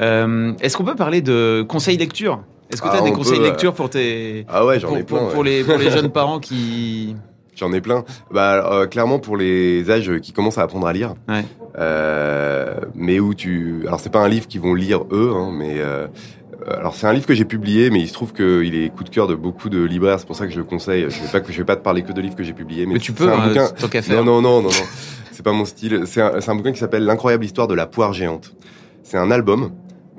[0.00, 2.40] Euh, Est-ce qu'on peut parler de conseils lecture?
[2.70, 4.88] Est-ce que tu as Ah, des on conseils peut, lecture pour tes Ah ouais, j'en
[4.88, 5.18] pour, ai plein.
[5.32, 7.14] pour- les pour les jeunes parents qui
[7.56, 8.04] J'en ai plein.
[8.32, 11.14] Bah, euh, clairement, pour les âges qui commencent à apprendre à lire.
[11.28, 11.44] Ouais.
[11.78, 13.82] Euh, mais où tu.
[13.86, 15.74] Alors, c'est pas un livre qu'ils vont lire eux, hein, mais.
[15.78, 16.06] euh,
[16.66, 19.10] alors c'est un livre que j'ai publié, mais il se trouve qu'il est coup de
[19.10, 20.18] cœur de beaucoup de libraires.
[20.18, 21.02] C'est pour ça que je le conseille.
[21.10, 22.86] Je vais pas que je vais pas te parler que de livres que j'ai publiés,
[22.86, 23.66] mais, mais tu peux un hein, bouquin.
[23.68, 24.24] tant qu'à faire.
[24.24, 24.84] Non, non, non, non, non.
[25.32, 26.02] C'est pas mon style.
[26.06, 28.54] C'est un, un bouquin qui s'appelle L'incroyable histoire de la poire géante.
[29.02, 29.72] C'est un album,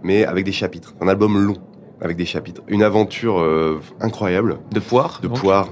[0.03, 0.93] mais avec des chapitres.
[1.01, 1.57] Un album long,
[2.01, 2.61] avec des chapitres.
[2.67, 5.69] Une aventure euh, incroyable De poire de poire.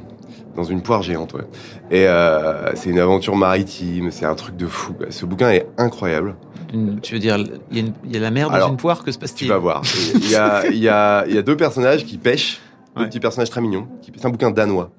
[0.55, 1.41] Dans une poire géante, ouais.
[1.89, 4.93] Et euh, c'est une aventure maritime, c'est un truc de fou.
[5.09, 6.35] Ce bouquin est incroyable.
[6.73, 7.37] Une- Tu veux dire,
[7.71, 9.17] il y, a une- il y a la mer dans Alors, une poire, que se
[9.17, 9.81] Tu passe-t-il vas voir.
[10.15, 12.61] Il y a, il y, a, il y a deux personnages qui pêchent,
[12.95, 13.07] deux Ouais.
[13.07, 13.87] petits personnages très mignons.
[14.15, 14.91] C'est un bouquin danois.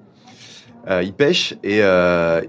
[0.87, 2.41] Euh, ils pêchent et euh,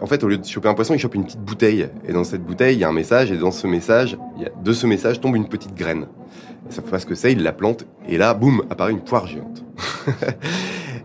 [0.00, 1.88] en fait, au lieu de choper un poisson, ils chopent une petite bouteille.
[2.08, 3.30] Et dans cette bouteille, il y a un message.
[3.30, 6.06] Et dans ce message, il y a, de ce message tombe une petite graine.
[6.70, 7.84] Ils savent pas ce que c'est, ils la plantent.
[8.08, 9.62] Et là, boum, apparaît une poire géante.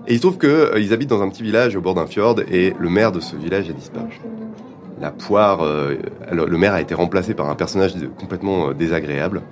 [0.09, 2.41] et il se trouve que euh, habitent dans un petit village au bord d'un fjord
[2.51, 4.19] et le maire de ce village a disparu.
[4.99, 5.97] La poire, euh,
[6.31, 9.43] le maire a été remplacé par un personnage complètement euh, désagréable.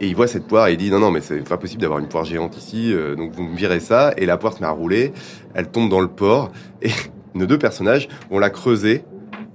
[0.00, 1.98] Et il voit cette poire et il dit non non mais c'est pas possible d'avoir
[1.98, 4.70] une poire géante ici donc vous me virez ça et la poire se met à
[4.70, 5.12] rouler
[5.52, 6.88] elle tombe dans le port et
[7.34, 9.04] nos deux personnages vont la creuser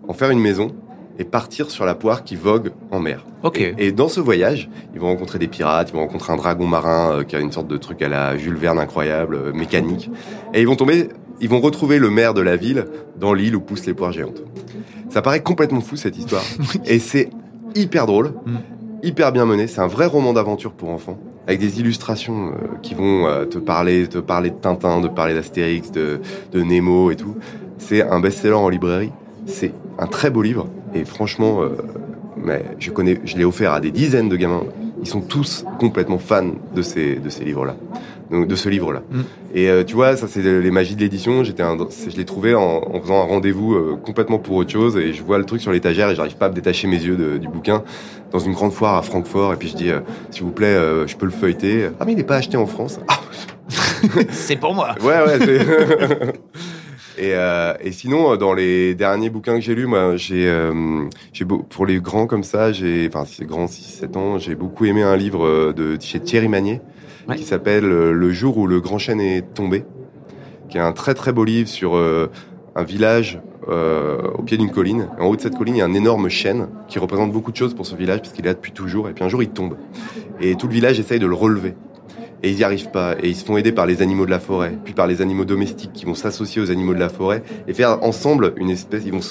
[0.07, 0.67] en faire une maison
[1.17, 3.25] et partir sur la poire qui vogue en mer.
[3.43, 3.59] Ok.
[3.59, 6.67] Et, et dans ce voyage, ils vont rencontrer des pirates, ils vont rencontrer un dragon
[6.67, 10.09] marin euh, qui a une sorte de truc à la Jules Verne incroyable, euh, mécanique.
[10.53, 11.09] Et ils vont tomber,
[11.41, 12.85] ils vont retrouver le maire de la ville
[13.19, 14.41] dans l'île où poussent les poires géantes.
[15.09, 16.43] Ça paraît complètement fou cette histoire.
[16.85, 17.29] et c'est
[17.75, 18.57] hyper drôle, Mm.
[19.03, 19.67] hyper bien mené.
[19.67, 21.17] C'est un vrai roman d'aventure pour enfants.
[21.47, 25.35] Avec des illustrations euh, qui vont euh, te parler, te parler de Tintin, de parler
[25.35, 26.19] d'Astérix, de,
[26.51, 27.35] de Nemo et tout.
[27.77, 29.11] C'est un best-seller en librairie.
[29.45, 30.67] C'est un très beau livre.
[30.93, 31.77] Et franchement, euh,
[32.37, 34.63] mais je connais, je l'ai offert à des dizaines de gamins.
[35.01, 37.75] ils sont tous complètement fans de ces, de ces livres-là.
[38.31, 39.03] Donc, de ce livre-là.
[39.11, 39.21] Mm.
[39.53, 41.43] Et euh, tu vois, ça c'est les magies de l'édition.
[41.43, 45.13] J'étais, je l'ai trouvé en, en, faisant un rendez-vous euh, complètement pour autre chose, et
[45.13, 47.37] je vois le truc sur l'étagère et j'arrive pas à me détacher mes yeux de,
[47.37, 47.83] du bouquin
[48.31, 49.53] dans une grande foire à Francfort.
[49.53, 49.91] Et puis je dis,
[50.31, 50.75] s'il vous plaît,
[51.05, 51.89] je peux le feuilleter.
[51.99, 52.99] Ah mais il n'est pas acheté en France.
[53.07, 53.19] Ah.
[54.31, 54.95] c'est pour moi.
[55.01, 55.59] Ouais ouais.
[57.17, 61.07] Et, euh, et, sinon, dans les derniers bouquins que j'ai lus, moi, j'ai, euh,
[61.69, 65.15] pour les grands comme ça, j'ai, enfin, c'est grand, 6-7 ans, j'ai beaucoup aimé un
[65.15, 66.81] livre euh, de chez Thierry Magnier
[67.35, 69.85] qui s'appelle euh, Le jour où le grand chêne est tombé,
[70.69, 72.29] qui est un très très beau livre sur euh,
[72.75, 75.07] un village au pied d'une colline.
[75.19, 77.57] en haut de cette colline, il y a un énorme chêne qui représente beaucoup de
[77.57, 79.09] choses pour ce village puisqu'il est là depuis toujours.
[79.09, 79.75] Et puis un jour, il tombe.
[80.39, 81.73] Et tout le village essaye de le relever
[82.45, 83.15] et ils n'y arrivent pas.
[83.21, 85.45] Et ils se font aider par les animaux de la forêt, puis par les animaux
[85.45, 89.11] domestiques qui vont s'associer aux animaux de la forêt et faire ensemble une espèce, ils
[89.11, 89.21] vont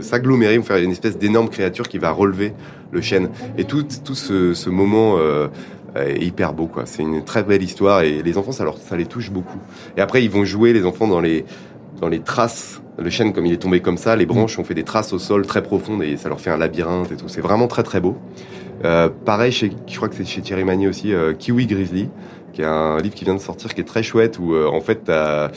[0.00, 2.54] s'agglomérer, vont faire une espèce d'énorme créature qui va relever
[2.92, 3.28] le chêne.
[3.58, 5.48] Et tout, tout ce, moment euh,
[5.96, 6.84] est hyper beau, quoi.
[6.86, 9.58] C'est une très belle histoire et les enfants, ça, leur, ça les touche beaucoup.
[9.98, 11.44] Et après, ils vont jouer, les enfants, dans les,
[12.00, 12.80] dans les traces.
[12.96, 15.18] Le chêne, comme il est tombé comme ça, les branches ont fait des traces au
[15.18, 17.28] sol très profondes et ça leur fait un labyrinthe et tout.
[17.28, 18.16] C'est vraiment très très beau.
[18.84, 22.08] Euh, pareil, chez, je crois que c'est chez Thierry Magnier aussi, euh, Kiwi Grizzly,
[22.52, 24.80] qui est un livre qui vient de sortir, qui est très chouette, où euh, en
[24.80, 25.50] fait, t'as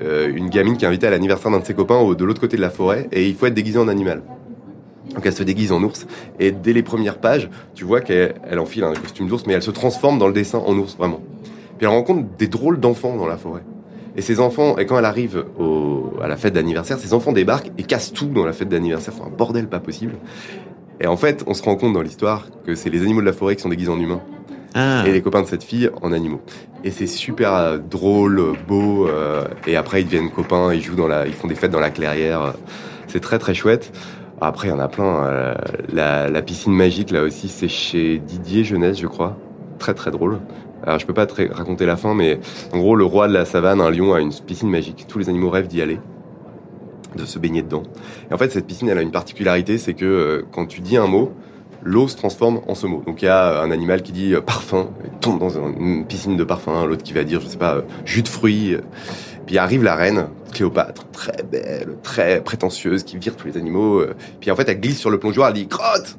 [0.00, 2.60] une gamine qui est invitée à l'anniversaire d'un de ses copains de l'autre côté de
[2.60, 4.22] la forêt, et il faut être déguisé en animal.
[5.14, 6.06] Donc elle se déguise en ours,
[6.38, 9.70] et dès les premières pages, tu vois qu'elle enfile un costume d'ours, mais elle se
[9.70, 11.22] transforme dans le dessin en ours, vraiment.
[11.78, 13.62] Puis elle rencontre des drôles d'enfants dans la forêt.
[14.16, 17.70] Et ces enfants, et quand elle arrive au, à la fête d'anniversaire, ces enfants débarquent
[17.78, 19.14] et cassent tout dans la fête d'anniversaire.
[19.16, 20.14] C'est un bordel pas possible.
[21.00, 23.32] Et en fait, on se rend compte dans l'histoire que c'est les animaux de la
[23.32, 24.22] forêt qui sont déguisés en humains.
[24.74, 25.04] Ah.
[25.06, 26.40] Et les copains de cette fille en animaux.
[26.84, 29.08] Et c'est super euh, drôle, beau.
[29.08, 31.80] Euh, et après, ils deviennent copains, ils jouent dans la, ils font des fêtes dans
[31.80, 32.54] la clairière.
[33.06, 33.92] C'est très très chouette.
[34.40, 35.24] Après, il y en a plein.
[35.24, 35.54] Euh,
[35.92, 39.38] la, la, piscine magique, là aussi, c'est chez Didier Jeunesse, je crois.
[39.78, 40.40] Très très drôle.
[40.82, 42.38] Alors, je peux pas te raconter la fin, mais
[42.72, 45.06] en gros, le roi de la savane, un lion, a une piscine magique.
[45.08, 45.98] Tous les animaux rêvent d'y aller
[47.16, 47.82] de se baigner dedans.
[48.30, 50.96] Et en fait, cette piscine, elle a une particularité, c'est que euh, quand tu dis
[50.96, 51.32] un mot,
[51.82, 53.02] l'eau se transforme en ce mot.
[53.06, 54.90] Donc il y a un animal qui dit euh, parfum,
[55.20, 58.22] tombe dans une piscine de parfum, l'autre qui va dire, je sais pas, euh, jus
[58.22, 58.76] de fruits.
[59.46, 64.02] Puis arrive la reine, Cléopâtre, très belle, très prétentieuse, qui vire tous les animaux.
[64.40, 66.18] Puis en fait, elle glisse sur le plongeoir, elle dit crotte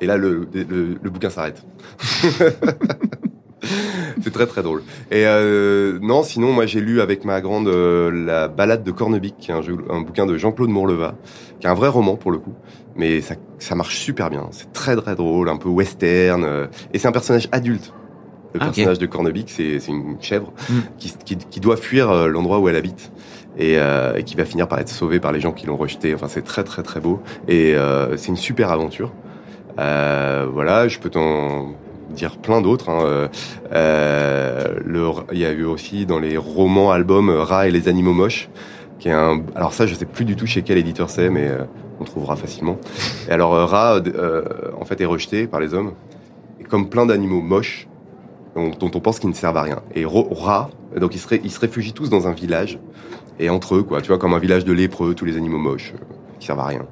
[0.00, 1.62] Et là, le, le bouquin s'arrête.
[4.22, 4.82] c'est très très drôle.
[5.10, 9.36] Et euh, non, sinon moi j'ai lu avec ma grande euh, la balade de Cornebic,
[9.38, 11.16] qui est un, un bouquin de Jean-Claude Mourleva,
[11.60, 12.54] qui est un vrai roman pour le coup,
[12.96, 14.48] mais ça, ça marche super bien.
[14.52, 17.92] C'est très très drôle, un peu western, euh, et c'est un personnage adulte.
[18.54, 20.74] Le ah, personnage de Cornebic, c'est une chèvre mm.
[20.98, 23.12] qui, qui, qui, doit fuir euh, l'endroit où elle habite.
[23.60, 26.14] Et, et, qui va finir par être sauvée par les gens qui l'ont rejeté.
[26.14, 27.74] Enfin, c'est très très très beau et
[28.14, 29.12] c'est une super aventure.
[29.76, 31.74] voilà, je peux t'en
[32.10, 32.88] dire plein d'autres.
[32.90, 33.00] Hein.
[33.02, 33.28] Euh,
[33.72, 34.64] euh
[35.32, 38.48] il y a eu aussi dans les romans, albums, Ra et les animaux moches,
[38.98, 39.42] qui est un.
[39.54, 41.64] Alors ça, je sais plus du tout chez quel éditeur c'est, mais euh,
[42.00, 42.78] on trouvera facilement.
[43.28, 44.42] Et alors Ra, euh,
[44.80, 45.92] en fait, est rejeté par les hommes,
[46.60, 47.88] et comme plein d'animaux moches
[48.56, 49.82] dont, on pense qu'ils ne servent à rien.
[49.94, 52.80] Et Ra, donc ils se, se réfugient tous dans un village,
[53.38, 55.94] et entre eux, quoi, tu vois, comme un village de lépreux, tous les animaux moches
[56.40, 56.86] qui servent à rien.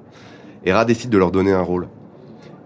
[0.65, 1.89] Et Ra décide de leur donner un rôle.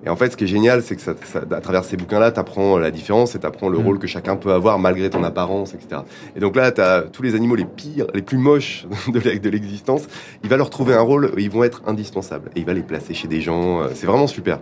[0.05, 2.33] Et en fait, ce qui est génial, c'est que ça, ça, à travers ces bouquins-là,
[2.33, 3.85] tu apprends la différence et tu apprends le mm.
[3.85, 6.03] rôle que chacun peut avoir malgré ton apparence, etc.
[6.35, 10.07] Et donc là, tu as tous les animaux les pires, les plus moches de l'existence.
[10.43, 12.51] Il va leur trouver un rôle, ils vont être indispensables.
[12.57, 13.83] Et il va les placer chez des gens.
[13.83, 14.61] Euh, c'est vraiment super.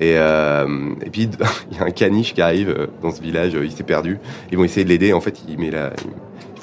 [0.00, 1.28] Et, euh, et puis,
[1.70, 4.18] il y a un caniche qui arrive euh, dans ce village, il s'est perdu.
[4.52, 5.12] Ils vont essayer de l'aider.
[5.12, 5.92] En fait, il met la,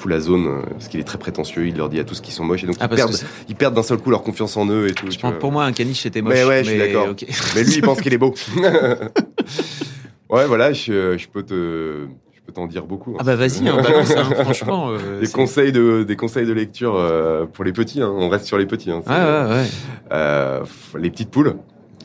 [0.08, 1.66] la zone euh, parce qu'il est très prétentieux.
[1.66, 3.16] Il leur dit à tous qu'ils sont moches et donc ah, ils, perdent,
[3.48, 5.06] ils perdent d'un seul coup leur confiance en eux et tout.
[5.40, 6.34] pour moi, un caniche c'était moche.
[6.34, 7.08] Mais ouais, je suis d'accord.
[7.54, 8.34] Mais lui, il pense qu'il est beau.
[10.30, 13.12] ouais, voilà, je, je peux te je peux t'en dire beaucoup.
[13.12, 14.90] Hein, ah bah vas-y, hein, balance, hein, franchement.
[14.90, 18.02] Euh, des conseils de des conseils de lecture euh, pour les petits.
[18.02, 18.12] Hein.
[18.14, 18.90] On reste sur les petits.
[19.06, 19.66] Ah, ouais, ouais.
[20.12, 20.64] Euh,
[20.98, 21.56] les petites poules.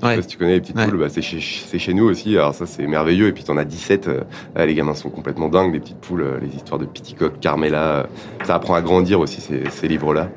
[0.03, 0.21] Ouais.
[0.21, 2.37] si tu connais les petites poules, bah, c'est chez, chez, nous aussi.
[2.37, 3.27] Alors ça, c'est merveilleux.
[3.27, 4.07] Et puis t'en as 17.
[4.07, 5.73] Euh, les gamins sont complètement dingues.
[5.73, 7.83] Les petites poules, euh, les histoires de Piticoque, Carmela.
[7.83, 8.03] Euh,
[8.45, 10.29] ça apprend à grandir aussi ces, ces livres-là.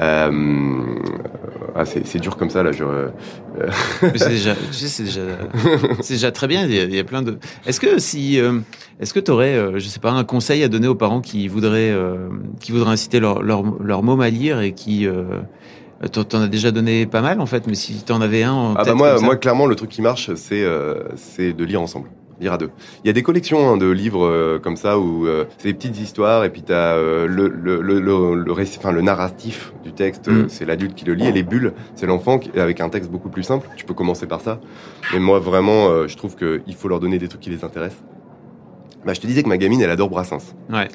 [0.00, 0.30] Euh,
[1.74, 2.70] ah, c'est dur comme ça là.
[2.72, 2.84] Je,
[4.14, 5.20] c'est déjà, tu sais, c'est déjà,
[6.00, 6.64] c'est déjà très bien.
[6.66, 7.38] Il y a, il y a plein de.
[7.66, 8.38] Est-ce que si,
[9.00, 11.96] est-ce que tu aurais, je sais pas, un conseil à donner aux parents qui voudraient,
[12.60, 15.08] qui voudraient inciter leur, leur, leur môme à lire et qui
[16.08, 18.74] t'en as déjà donné pas mal en fait, mais si t'en avais un.
[18.76, 22.08] Ah bah moi, moi clairement, le truc qui marche, c'est euh, c'est de lire ensemble.
[22.40, 22.70] lire à deux.
[23.04, 25.74] Il y a des collections hein, de livres euh, comme ça où euh, c'est des
[25.74, 29.92] petites histoires et puis tu as le, le, le, le, récit, enfin, le narratif du
[29.92, 30.48] texte, Mm.
[30.48, 33.28] c'est l'adulte qui le lit et les bulles, c'est l'enfant qui- avec un texte beaucoup
[33.28, 33.68] plus simple.
[33.76, 34.58] Tu peux commencer par ça.
[35.12, 38.02] Mais moi, vraiment, euh, je trouve qu'il faut leur donner des trucs qui les intéressent.
[39.04, 40.54] Bah, je te disais que ma gamine, elle adore Brassens.
[40.70, 40.88] Ouais.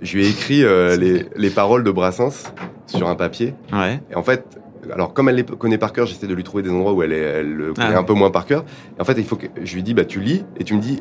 [0.00, 2.52] Je lui ai écrit euh, les, les paroles de Brassens
[2.86, 3.54] sur un papier.
[3.72, 4.00] Ouais.
[4.10, 4.44] Et en fait,
[4.92, 7.12] alors comme elle les connaît par cœur, j'essaie de lui trouver des endroits où elle,
[7.12, 7.98] est, elle le connaît Ah.
[7.98, 8.64] un peu moins par cœur.
[8.96, 10.80] Et en fait, il faut que je lui dis, bah tu lis et tu me
[10.80, 11.00] dis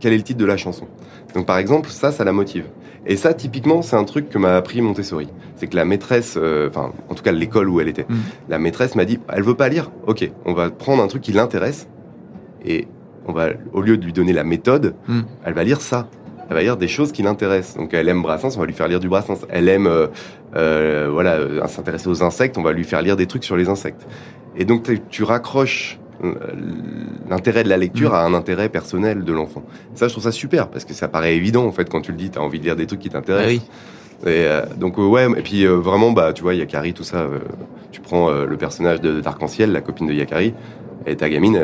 [0.00, 0.86] quel est le titre de la chanson?
[1.34, 2.64] Donc par exemple, ça, ça la motive.
[3.06, 5.28] Et ça, typiquement, c'est un truc que m'a appris Montessori.
[5.56, 8.14] C'est que la maîtresse, euh, enfin, en tout cas l'école où elle était, Mm.
[8.48, 9.90] la maîtresse m'a dit, elle veut pas lire.
[10.06, 11.88] Ok, on va prendre un truc qui l'intéresse
[12.64, 12.86] et
[13.26, 15.20] on va, au lieu de lui donner la méthode, Mm.
[15.44, 16.08] elle va lire ça.
[16.52, 17.78] Elle va lire des choses qui l'intéressent.
[17.78, 19.38] Donc elle aime Brassens, on va lui faire lire du Brassens.
[19.48, 20.08] Elle aime, euh,
[20.54, 23.70] euh, voilà, euh, s'intéresser aux insectes, on va lui faire lire des trucs sur les
[23.70, 24.06] insectes.
[24.54, 25.98] Et donc tu- raccroches
[27.30, 28.14] l'intérêt de la lecture Mm.
[28.14, 29.62] à un intérêt personnel de l'enfant.
[29.94, 32.18] Ça, je trouve ça super parce que ça paraît évident en fait quand tu le
[32.18, 33.62] dis, tu as envie de lire des trucs qui Ah t'intéressent.
[34.24, 34.30] oui.
[34.30, 36.66] Et euh, donc euh, ouais, et puis euh, vraiment bah tu vois, il y a
[36.66, 37.26] Carrie tout ça.
[37.92, 40.52] tu prends le personnage de d'Arc-en-Ciel, la copine de Yakari,
[41.06, 41.58] et ta gamine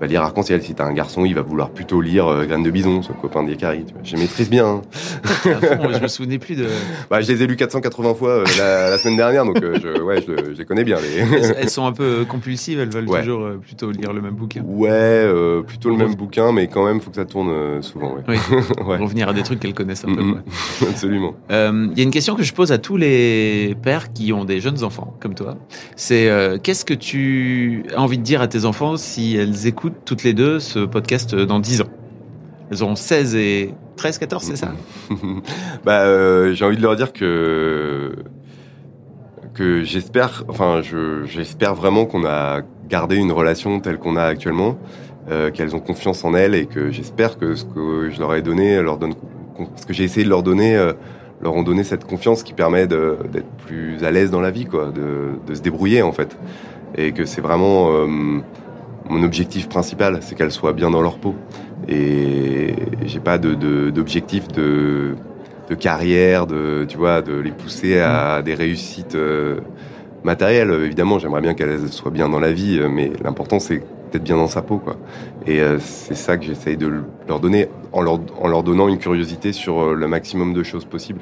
[0.00, 0.62] va lire Arc-en-Ciel.
[0.62, 3.42] Si t'as un garçon, il va vouloir plutôt lire euh, Graine de Bison, son copain
[3.42, 3.84] de Yakari.
[3.84, 4.02] tu vois.
[4.02, 4.66] Je maîtrise bien.
[4.66, 4.82] hein.
[5.24, 6.66] Fond, je me souvenais plus de.
[7.10, 10.00] Bah, je les ai lus 480 fois euh, la, la semaine dernière, donc euh, je,
[10.02, 10.96] ouais, je, je les connais bien.
[11.00, 11.18] Les...
[11.36, 13.20] Elles, elles sont un peu compulsives, elles veulent Ouais.
[13.20, 14.62] toujours euh, plutôt lire le même bouquin.
[14.64, 18.14] Ouais, euh, plutôt le même bouquin, mais quand même, faut que ça tourne euh, souvent.
[18.14, 18.22] Ouais.
[18.28, 18.36] Oui.
[18.86, 18.96] Ouais.
[18.96, 20.22] Revenir à des trucs qu'elles connaissent un peu.
[20.22, 20.42] Mm.
[20.88, 21.34] Absolument.
[21.50, 24.44] Euh, Il y a une question que je pose à tous les pères qui ont
[24.44, 25.56] des jeunes enfants, comme toi.
[25.96, 29.89] C'est euh, qu'est-ce que tu as envie de dire à tes enfants si elles écoutent
[30.04, 31.88] toutes les deux ce podcast euh, dans 10 ans.
[32.70, 34.72] Elles auront 16 et 13, 14, c'est ça?
[35.84, 38.14] Bah, euh, j'ai envie de leur dire que
[39.54, 44.78] que j'espère, enfin, je, j'espère vraiment qu'on a gardé une relation telle qu'on a actuellement,
[45.30, 48.42] euh, qu'elles ont confiance en elles et que j'espère que ce que je leur ai
[48.42, 49.14] donné leur donne,
[49.76, 50.76] ce que j'ai essayé de leur donner,
[51.42, 54.92] leur ont donné cette confiance qui permet d'être plus à l'aise dans la vie, quoi,
[54.92, 56.38] de, de se débrouiller en fait,
[56.96, 58.06] et que c'est vraiment
[59.10, 61.34] mon objectif principal, c'est qu'elles soient bien dans leur peau.
[61.88, 65.16] Et j'ai pas de, de- d'objectif de,
[65.68, 69.60] de carrière, de, tu vois, de les pousser à des réussites euh,
[70.22, 70.70] matérielles.
[70.70, 73.82] Évidemment, j'aimerais bien qu'elles soient bien dans la vie, euh, mais l'important c'est
[74.12, 74.96] d'être bien dans sa peau, quoi.
[75.46, 76.90] Et euh, c'est ça que j'essaye de
[77.28, 81.20] leur donner en leur, en leur donnant une curiosité sur le maximum de choses possibles.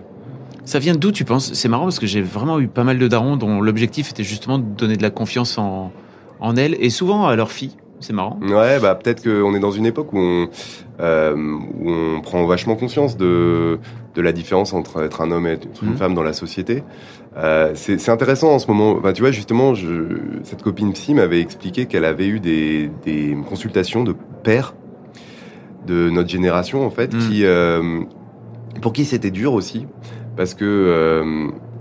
[0.65, 1.53] Ça vient d'où tu penses?
[1.55, 4.59] C'est marrant parce que j'ai vraiment eu pas mal de darons dont l'objectif était justement
[4.59, 5.93] de donner de la confiance en,
[6.41, 7.77] en elles et souvent à leurs filles.
[8.01, 8.39] C'est marrant.
[8.41, 10.49] Ouais, bah peut-être qu'on est dans une époque où on,
[11.01, 13.81] euh, où on prend vachement conscience de,
[14.15, 15.97] de la différence entre être un homme et être une Mhm.
[15.97, 16.85] femme dans la société.
[17.37, 18.95] Euh, c'est intéressant en ce moment.
[19.01, 19.91] Bah, tu vois, justement, je,
[20.45, 24.15] cette copine psy m'avait expliqué qu'elle avait eu des, des consultations de
[24.45, 24.75] pères
[25.89, 27.21] de notre génération, en fait, Mhm.
[27.21, 28.01] qui, euh,
[28.81, 29.87] pour qui c'était dur aussi,
[30.37, 30.65] parce que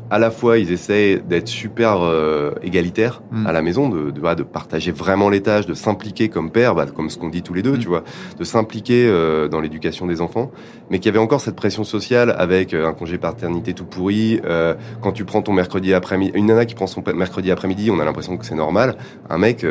[0.09, 3.47] à la fois ils essaient d'être super euh, égalitaires Mm.
[3.47, 7.09] à la maison, de, de, partager vraiment les tâches, de s'impliquer comme père, bah, comme
[7.09, 7.79] ce qu'on dit tous les deux, Mm.
[7.79, 8.03] tu vois,
[8.39, 10.51] de s'impliquer euh, dans l'éducation des enfants,
[10.89, 14.39] mais qu'il y avait encore cette pression sociale avec euh, un congé paternité tout pourri.
[14.45, 17.99] euh, quand tu prends ton mercredi après-midi, une nana qui prend son mercredi après-midi, on
[17.99, 18.95] a l'impression que c'est normal.
[19.29, 19.65] Un mec,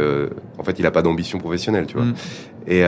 [0.58, 2.06] en fait, il a pas d'ambition professionnelle, tu vois.
[2.06, 2.14] Mm.
[2.68, 2.82] Et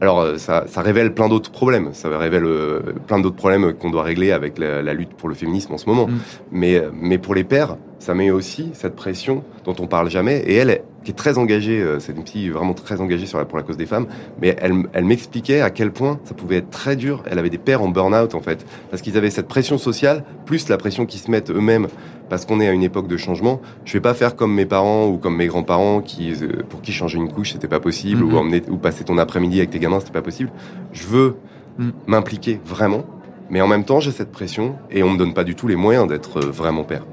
[0.00, 1.90] alors, euh, ça, ça révèle plein d'autres problèmes.
[1.92, 5.34] Ça révèle euh, plein d'autres problèmes qu'on doit régler avec la, la lutte pour le
[5.34, 6.06] féminisme en ce moment.
[6.06, 6.18] Mm.
[6.52, 10.38] Mais, mais pour les pères, ça met aussi cette pression dont on parle jamais.
[10.46, 13.38] Et elle, elle, qui est très engagée, euh, c'est une fille vraiment très engagée sur
[13.38, 14.06] la, pour la cause des femmes,
[14.42, 17.22] mais elle, elle m'expliquait à quel point ça pouvait être très dur.
[17.30, 20.68] Elle avait des pères en burn-out, en fait, parce qu'ils avaient cette pression sociale, plus
[20.68, 21.86] la pression qu'ils se mettent eux-mêmes,
[22.28, 23.60] parce qu'on est à une époque de changement.
[23.86, 26.92] Je vais pas faire comme mes parents ou comme mes grands-parents, qui, euh, pour qui
[26.92, 28.34] changer une couche, c'était pas possible, Mhm.
[28.34, 30.50] ou, emmener, ou passer ton après-midi avec tes gamins, c'était pas possible.
[30.92, 31.36] Je veux
[31.78, 31.92] Mhm.
[32.06, 33.04] m'impliquer vraiment,
[33.50, 35.76] mais en même temps, j'ai cette pression, et on me donne pas du tout les
[35.76, 37.04] moyens d'être euh, vraiment père.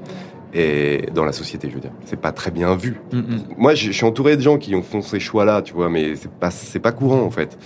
[0.58, 2.96] Et dans la société, je veux dire, c'est pas très bien vu.
[3.12, 3.24] Mm, mm.
[3.58, 6.16] Moi, je je suis entouré de gens qui ont font ces choix-là, tu vois, mais
[6.16, 7.58] c'est pas, c'est pas courant en fait.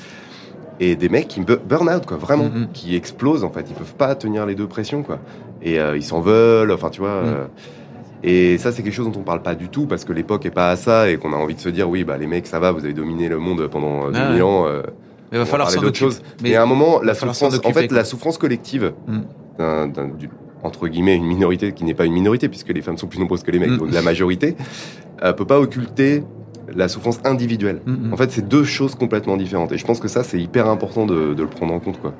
[0.80, 2.68] Et des mecs qui bu- burn out, quoi, vraiment, Mhm.
[2.72, 3.66] qui explosent en fait.
[3.68, 5.18] Ils peuvent pas tenir les deux pressions, quoi.
[5.62, 7.10] Et euh, ils s'en veulent, enfin, tu vois.
[7.10, 7.46] Euh,
[8.24, 10.50] et ça, c'est quelque chose dont on parle pas du tout parce que l'époque est
[10.50, 12.58] pas à ça et qu'on a envie de se dire, oui, bah les mecs, ça
[12.58, 14.42] va, vous avez dominé le monde pendant euh, Ah 2000 ouais.
[14.42, 14.66] ans.
[14.66, 14.82] euh,
[15.30, 15.98] Mais il va falloir s'en d'autre occuper.
[16.06, 16.22] chose.
[16.42, 17.96] Mais à un moment, la souffrance, en fait, quoi.
[17.96, 19.20] la souffrance collective Mm.
[20.18, 20.28] du-
[20.62, 23.42] entre guillemets, une minorité qui n'est pas une minorité puisque les femmes sont plus nombreuses
[23.42, 23.78] que les mecs, Mm.
[23.78, 24.56] donc la majorité,
[25.22, 26.22] euh, peut pas occulter
[26.74, 27.80] la souffrance individuelle.
[27.86, 28.12] Mm, mm.
[28.12, 29.72] En fait, c'est deux choses complètement différentes.
[29.72, 32.14] Et je pense que ça, c'est hyper important de, de le prendre en compte, quoi.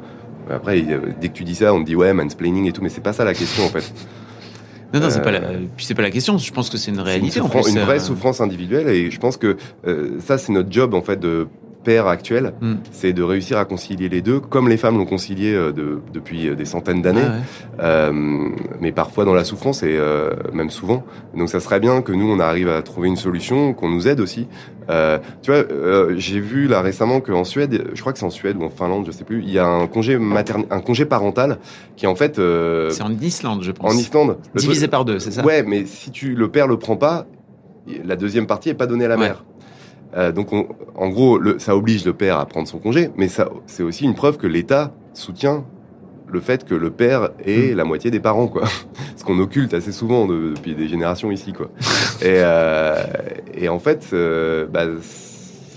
[0.50, 2.88] Après, euh, dès que tu dis ça, on te dit ouais, mansplaining et tout, mais
[2.88, 3.92] c'est pas ça la question, en fait.
[4.92, 5.40] Non, non, c'est Euh, pas la,
[5.76, 6.36] puis c'est pas la question.
[6.38, 7.70] Je pense que c'est une C'est réalité une, en plus.
[7.70, 11.02] une euh, vraie souffrance individuelle et je pense que euh, ça c'est notre job en
[11.02, 11.46] fait de
[11.82, 12.74] père actuel, Mm.
[12.90, 16.48] c'est de réussir à concilier les deux, comme les femmes l'ont concilié euh, de- depuis
[16.48, 17.40] euh, des centaines d'années, Ah ouais.
[17.84, 18.48] euh,
[18.80, 21.04] mais parfois dans la souffrance et euh, même souvent.
[21.36, 24.20] Donc ça serait bien que nous, on arrive à trouver une solution, qu'on nous aide
[24.20, 24.46] aussi.
[24.90, 28.30] Euh, tu vois, euh, j'ai vu là récemment qu'en Suède, je crois que c'est en
[28.30, 31.04] Suède ou en Finlande, je sais plus, il y a un congé materne, un congé
[31.06, 31.58] parental
[31.96, 33.94] qui en fait euh, C'est en Islande, je pense.
[33.94, 34.36] en Islande.
[34.54, 35.44] Divisé truc- par deux, c'est ça?
[35.44, 37.26] Ouais, mais si tu le père le prend pas,
[38.04, 39.20] la deuxième partie est pas donnée à la Ouais.
[39.28, 39.44] mère.
[40.16, 43.28] Euh, donc, on- en gros, le, ça oblige le père à prendre son congé, mais
[43.28, 45.64] ça, c'est aussi une preuve que l'État soutient
[46.32, 47.48] le fait que le père Mm.
[47.48, 48.62] est la moitié des parents, quoi.
[49.16, 51.70] Ce qu'on occulte assez souvent de- depuis des générations ici, quoi.
[52.22, 52.94] et, euh,
[53.54, 54.84] et en fait, euh, bah,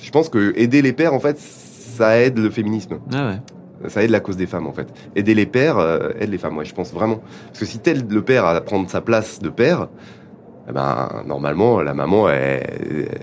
[0.02, 3.00] je pense que aider les pères, en fait, ça aide le féminisme.
[3.14, 3.90] Ah ouais.
[3.90, 4.88] Ça aide la cause des femmes, en fait.
[5.16, 7.20] Aider les pères euh, aide les femmes, ouais, je pense vraiment.
[7.48, 9.90] Parce que si t'aides le père à prendre sa place de père,
[10.70, 12.28] eh ben, normalement, la maman,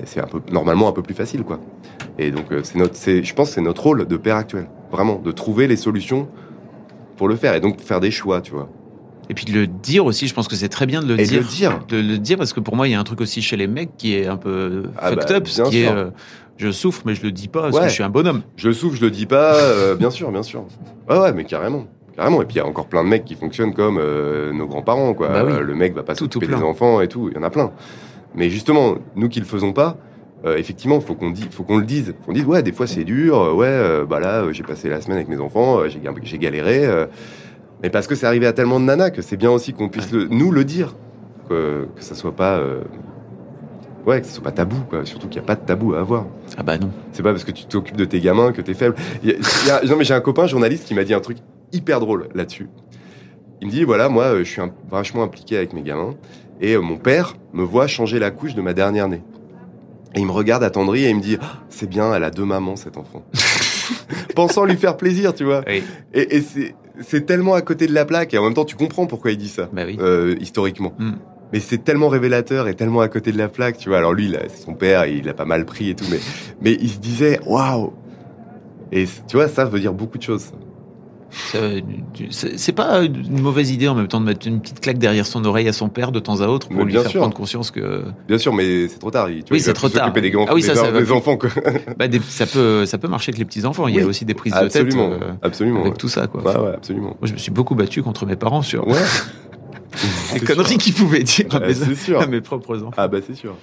[0.05, 1.59] c'est un peu, normalement un peu plus facile, quoi.
[2.19, 4.67] Et donc, euh, c'est notre, c'est, je pense que c'est notre rôle de père actuel.
[4.91, 6.29] Vraiment, de trouver les solutions
[7.17, 7.55] pour le faire.
[7.55, 8.69] Et donc, faire des choix, tu vois.
[9.31, 11.25] Et puis de le dire aussi, je pense que c'est très bien de le Et
[11.25, 11.39] de dire.
[11.41, 11.81] le dire.
[11.89, 13.69] De le dire parce que pour moi, il y a un truc aussi chez les
[13.69, 16.11] mecs qui est un peu Ah fucked bah, up, bien qui est euh,
[16.57, 17.83] je souffre mais je le dis pas parce Ouais.
[17.83, 18.43] que je suis un bonhomme.
[18.57, 20.65] Je le souffle, je le dis pas, euh, bien sûr, bien sûr.
[21.09, 21.87] Ouais, ouais, mais carrément.
[22.21, 22.43] Carrément.
[22.43, 25.15] Et puis, il y a encore plein de mecs qui fonctionnent comme euh, nos grands-parents,
[25.15, 25.29] quoi.
[25.29, 25.53] Bah oui.
[25.59, 27.29] Le mec va pas s'occuper des enfants et tout.
[27.31, 27.71] Il y en a plein.
[28.35, 29.97] Mais justement, nous qui le faisons pas,
[30.45, 32.15] euh, effectivement, faut qu'on faut qu'on le dise.
[32.21, 33.39] Faut qu'on dise, ouais, des fois c'est dur.
[33.41, 36.87] euh, ouais, euh, bah là, j'ai passé la semaine avec mes enfants, j'ai, j'ai galéré.
[37.83, 40.13] mais parce que c'est arrivé à tellement de nanas que c'est bien aussi qu'on puisse
[40.13, 40.95] le, nous le dire,
[41.49, 42.61] que, que ça soit pas,
[44.07, 45.05] ouais, que ça soit pas tabou, quoi.
[45.05, 46.27] Surtout qu'il n'y a pas de tabou à avoir.
[46.57, 46.91] Ah bah non.
[47.13, 48.95] C'est pas parce que tu t'occupes de tes gamins que t'es faible.
[49.23, 51.15] Il y a- il y a- non, mais j'ai un copain journaliste qui m'a dit
[51.15, 51.39] un truc
[51.73, 52.69] hyper drôle là-dessus.
[53.61, 56.15] Il me dit voilà, moi, euh, je suis vachement impliqué avec mes gamins
[56.61, 59.23] et euh, mon père me voit changer la couche de ma dernière née.
[60.15, 62.45] Et il me regarde attendri et il me dit Ah, c'est bien, elle a deux
[62.45, 63.23] mamans cet enfant.
[64.35, 65.63] Pensant lui faire plaisir, tu vois.
[65.67, 65.83] Oui.
[66.15, 66.43] Et, et
[67.01, 69.39] c'est tellement à côté de la plaque et en même temps tu comprends pourquoi il
[69.39, 69.97] dit ça Bah oui.
[70.01, 70.93] euh, historiquement.
[70.99, 71.13] Mm.
[71.53, 73.99] Mais c'est tellement révélateur et tellement à côté de la plaque, tu vois.
[73.99, 76.19] Alors lui, là, c'est son père, il a pas mal pris et tout, mais,
[76.61, 77.93] mais il se disait, waouh!
[78.93, 80.53] Et tu vois, ça veut dire beaucoup de choses.
[81.31, 81.59] Ça,
[82.57, 85.45] C'est pas une mauvaise idée en même temps de mettre une petite claque derrière son
[85.45, 87.21] oreille à son père de temps à autre pour Mais lui bien faire sûr.
[87.21, 89.27] prendre conscience que Bien sûr, mais c'est trop tard.
[89.29, 90.13] Tu vois, Oui, c'est trop tard.
[90.13, 91.51] des, grands, Ah oui, des, ça, ça va des enfants, quoi.
[91.99, 93.87] bah, des- ça peut ça peut marcher avec les petits enfants.
[93.89, 95.81] Il y a aussi des prises de absolument, tête euh, absolument.
[95.81, 95.99] avec ouais.
[95.99, 96.43] tout ça quoi.
[96.43, 97.17] Ouais, absolument.
[97.21, 98.97] Moi, je me suis beaucoup battu contre mes parents sur Ouais.
[100.35, 102.21] les conneries qu'ils pouvaient dire à mes, sûr.
[102.21, 102.95] à mes propres enfants.
[102.97, 103.55] Ah bah c'est sûr.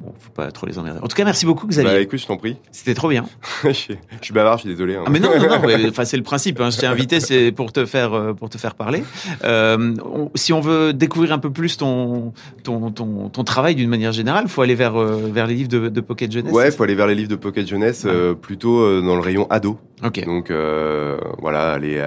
[0.00, 1.00] Bon, faut pas trop les emmerder.
[1.02, 1.90] En tout cas, merci beaucoup Xavier.
[1.90, 2.56] Bah écoute, je t'en prie.
[2.70, 3.24] C'était trop bien.
[3.64, 4.94] je suis bavard, je suis désolé.
[4.94, 5.02] hein.
[5.06, 5.60] Ah mais non, non, non.
[5.66, 6.60] ouais, c'est le principe.
[6.60, 6.70] Hein.
[6.70, 9.02] Je t'ai invité, c'est pour te faire, euh, pour te faire parler.
[9.44, 13.88] Euh, on- si on veut découvrir un peu plus ton, ton, ton, ton travail d'une
[13.88, 16.52] manière générale, faut aller vers, euh, vers les livres de, de Pocket Jeunesse.
[16.52, 19.78] Ouais, faut aller vers les livres de Pocket Jeunesse, euh, plutôt dans le rayon ado.
[20.04, 20.22] Ok.
[20.24, 22.00] Donc euh, voilà, allez,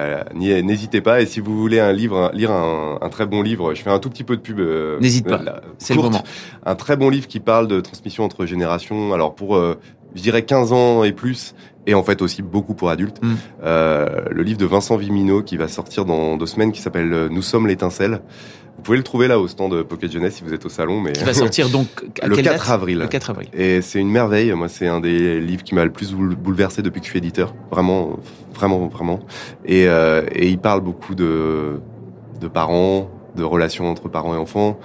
[0.62, 1.20] n'hésitez pas.
[1.20, 3.98] Et si vous voulez un livre, lire un, un très bon livre, je fais un
[3.98, 4.60] tout petit peu de pub.
[5.00, 5.40] N'hésite pas.
[5.78, 6.22] C'est le moment.
[6.64, 9.12] Un très bon livre qui parle de transmission entre générations.
[9.12, 9.78] Alors pour, euh,
[10.14, 11.54] je dirais 15 ans et plus,
[11.86, 13.20] et en fait aussi beaucoup pour adultes.
[13.22, 13.34] Mm.
[13.64, 17.28] Euh, le livre de Vincent Vimino qui va sortir dans deux semaines, qui s'appelle euh,
[17.30, 18.20] Nous sommes l'étincelle.
[18.76, 21.00] Vous pouvez le trouver là au stand de Pocket Jeunesse si vous êtes au salon.
[21.00, 21.88] Mais Qui va sortir donc
[22.22, 22.70] à le quelle 4 date?
[22.70, 22.98] avril.
[22.98, 23.48] Le 4 avril.
[23.52, 24.52] Et c'est une merveille.
[24.52, 27.18] Moi, c'est un des livres qui m'a le plus boule- bouleversé depuis que je suis
[27.18, 27.54] éditeur.
[27.72, 28.20] Vraiment,
[28.54, 29.18] vraiment, vraiment.
[29.64, 31.80] Et, euh, et il parle beaucoup de,
[32.40, 34.78] de parents, de relations entre parents et enfants,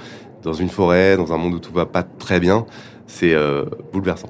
[0.43, 2.65] dans une forêt, dans un monde où tout va pas très bien.
[3.07, 4.29] C'est euh, bouleversant.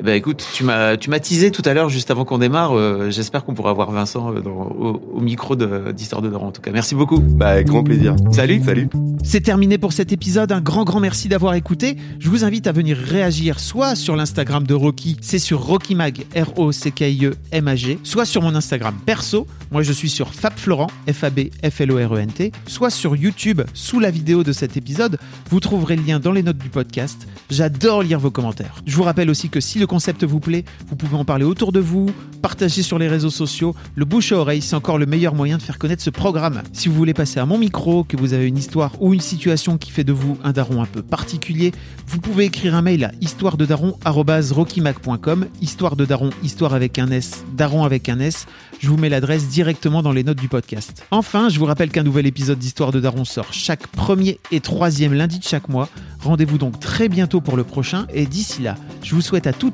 [0.00, 2.72] Eh ben écoute, tu m'as tu m'as teasé tout à l'heure juste avant qu'on démarre.
[2.76, 6.48] euh, J'espère qu'on pourra voir Vincent euh, dans- au, au micro de- d'Histoire de Daron.
[6.48, 7.20] En tout cas, merci beaucoup.
[7.20, 8.16] Bah, avec grand plaisir.
[8.32, 8.60] Salut.
[8.64, 8.88] Salut.
[9.22, 10.50] C'est terminé pour cet épisode.
[10.50, 11.96] Un grand, grand merci d'avoir écouté.
[12.18, 17.98] Je vous invite à venir réagir soit sur l'Instagram de Rocky, c'est sur RockyMag, R-O-C-K-I-E-M-A-G,
[18.02, 19.46] soit sur mon Instagram perso.
[19.70, 24.76] Moi, je suis sur Fab Florent, F-A-B-F-L-O-R-E-N-T, soit sur YouTube, sous la vidéo de cet
[24.76, 25.18] épisode.
[25.50, 27.26] Vous trouverez le lien dans les notes du podcast.
[27.50, 28.82] J'adore lire vos commentaires.
[28.86, 31.72] Je vous rappelle aussi que si le concept vous plaît, vous pouvez en parler autour
[31.72, 32.10] de vous,
[32.42, 33.74] partager sur les réseaux sociaux.
[33.94, 36.62] Le bouche à oreille, c'est encore le meilleur moyen de faire connaître ce programme.
[36.72, 39.78] Si vous voulez passer à mon micro, que vous avez une histoire ou une situation
[39.78, 41.72] qui fait de vous un daron un peu particulier,
[42.06, 47.84] vous pouvez écrire un mail à histoirededaron@rockymac.com, histoire de daron, histoire avec un S, daron
[47.84, 48.46] avec un S.
[48.80, 51.04] Je vous mets l'adresse directement dans les notes du podcast.
[51.10, 55.14] Enfin, je vous rappelle qu'un nouvel épisode d'Histoire de Daron sort chaque premier et troisième
[55.14, 55.88] lundi de chaque mois.
[56.20, 59.73] Rendez-vous donc très bientôt pour le prochain et d'ici là, je vous souhaite à toutes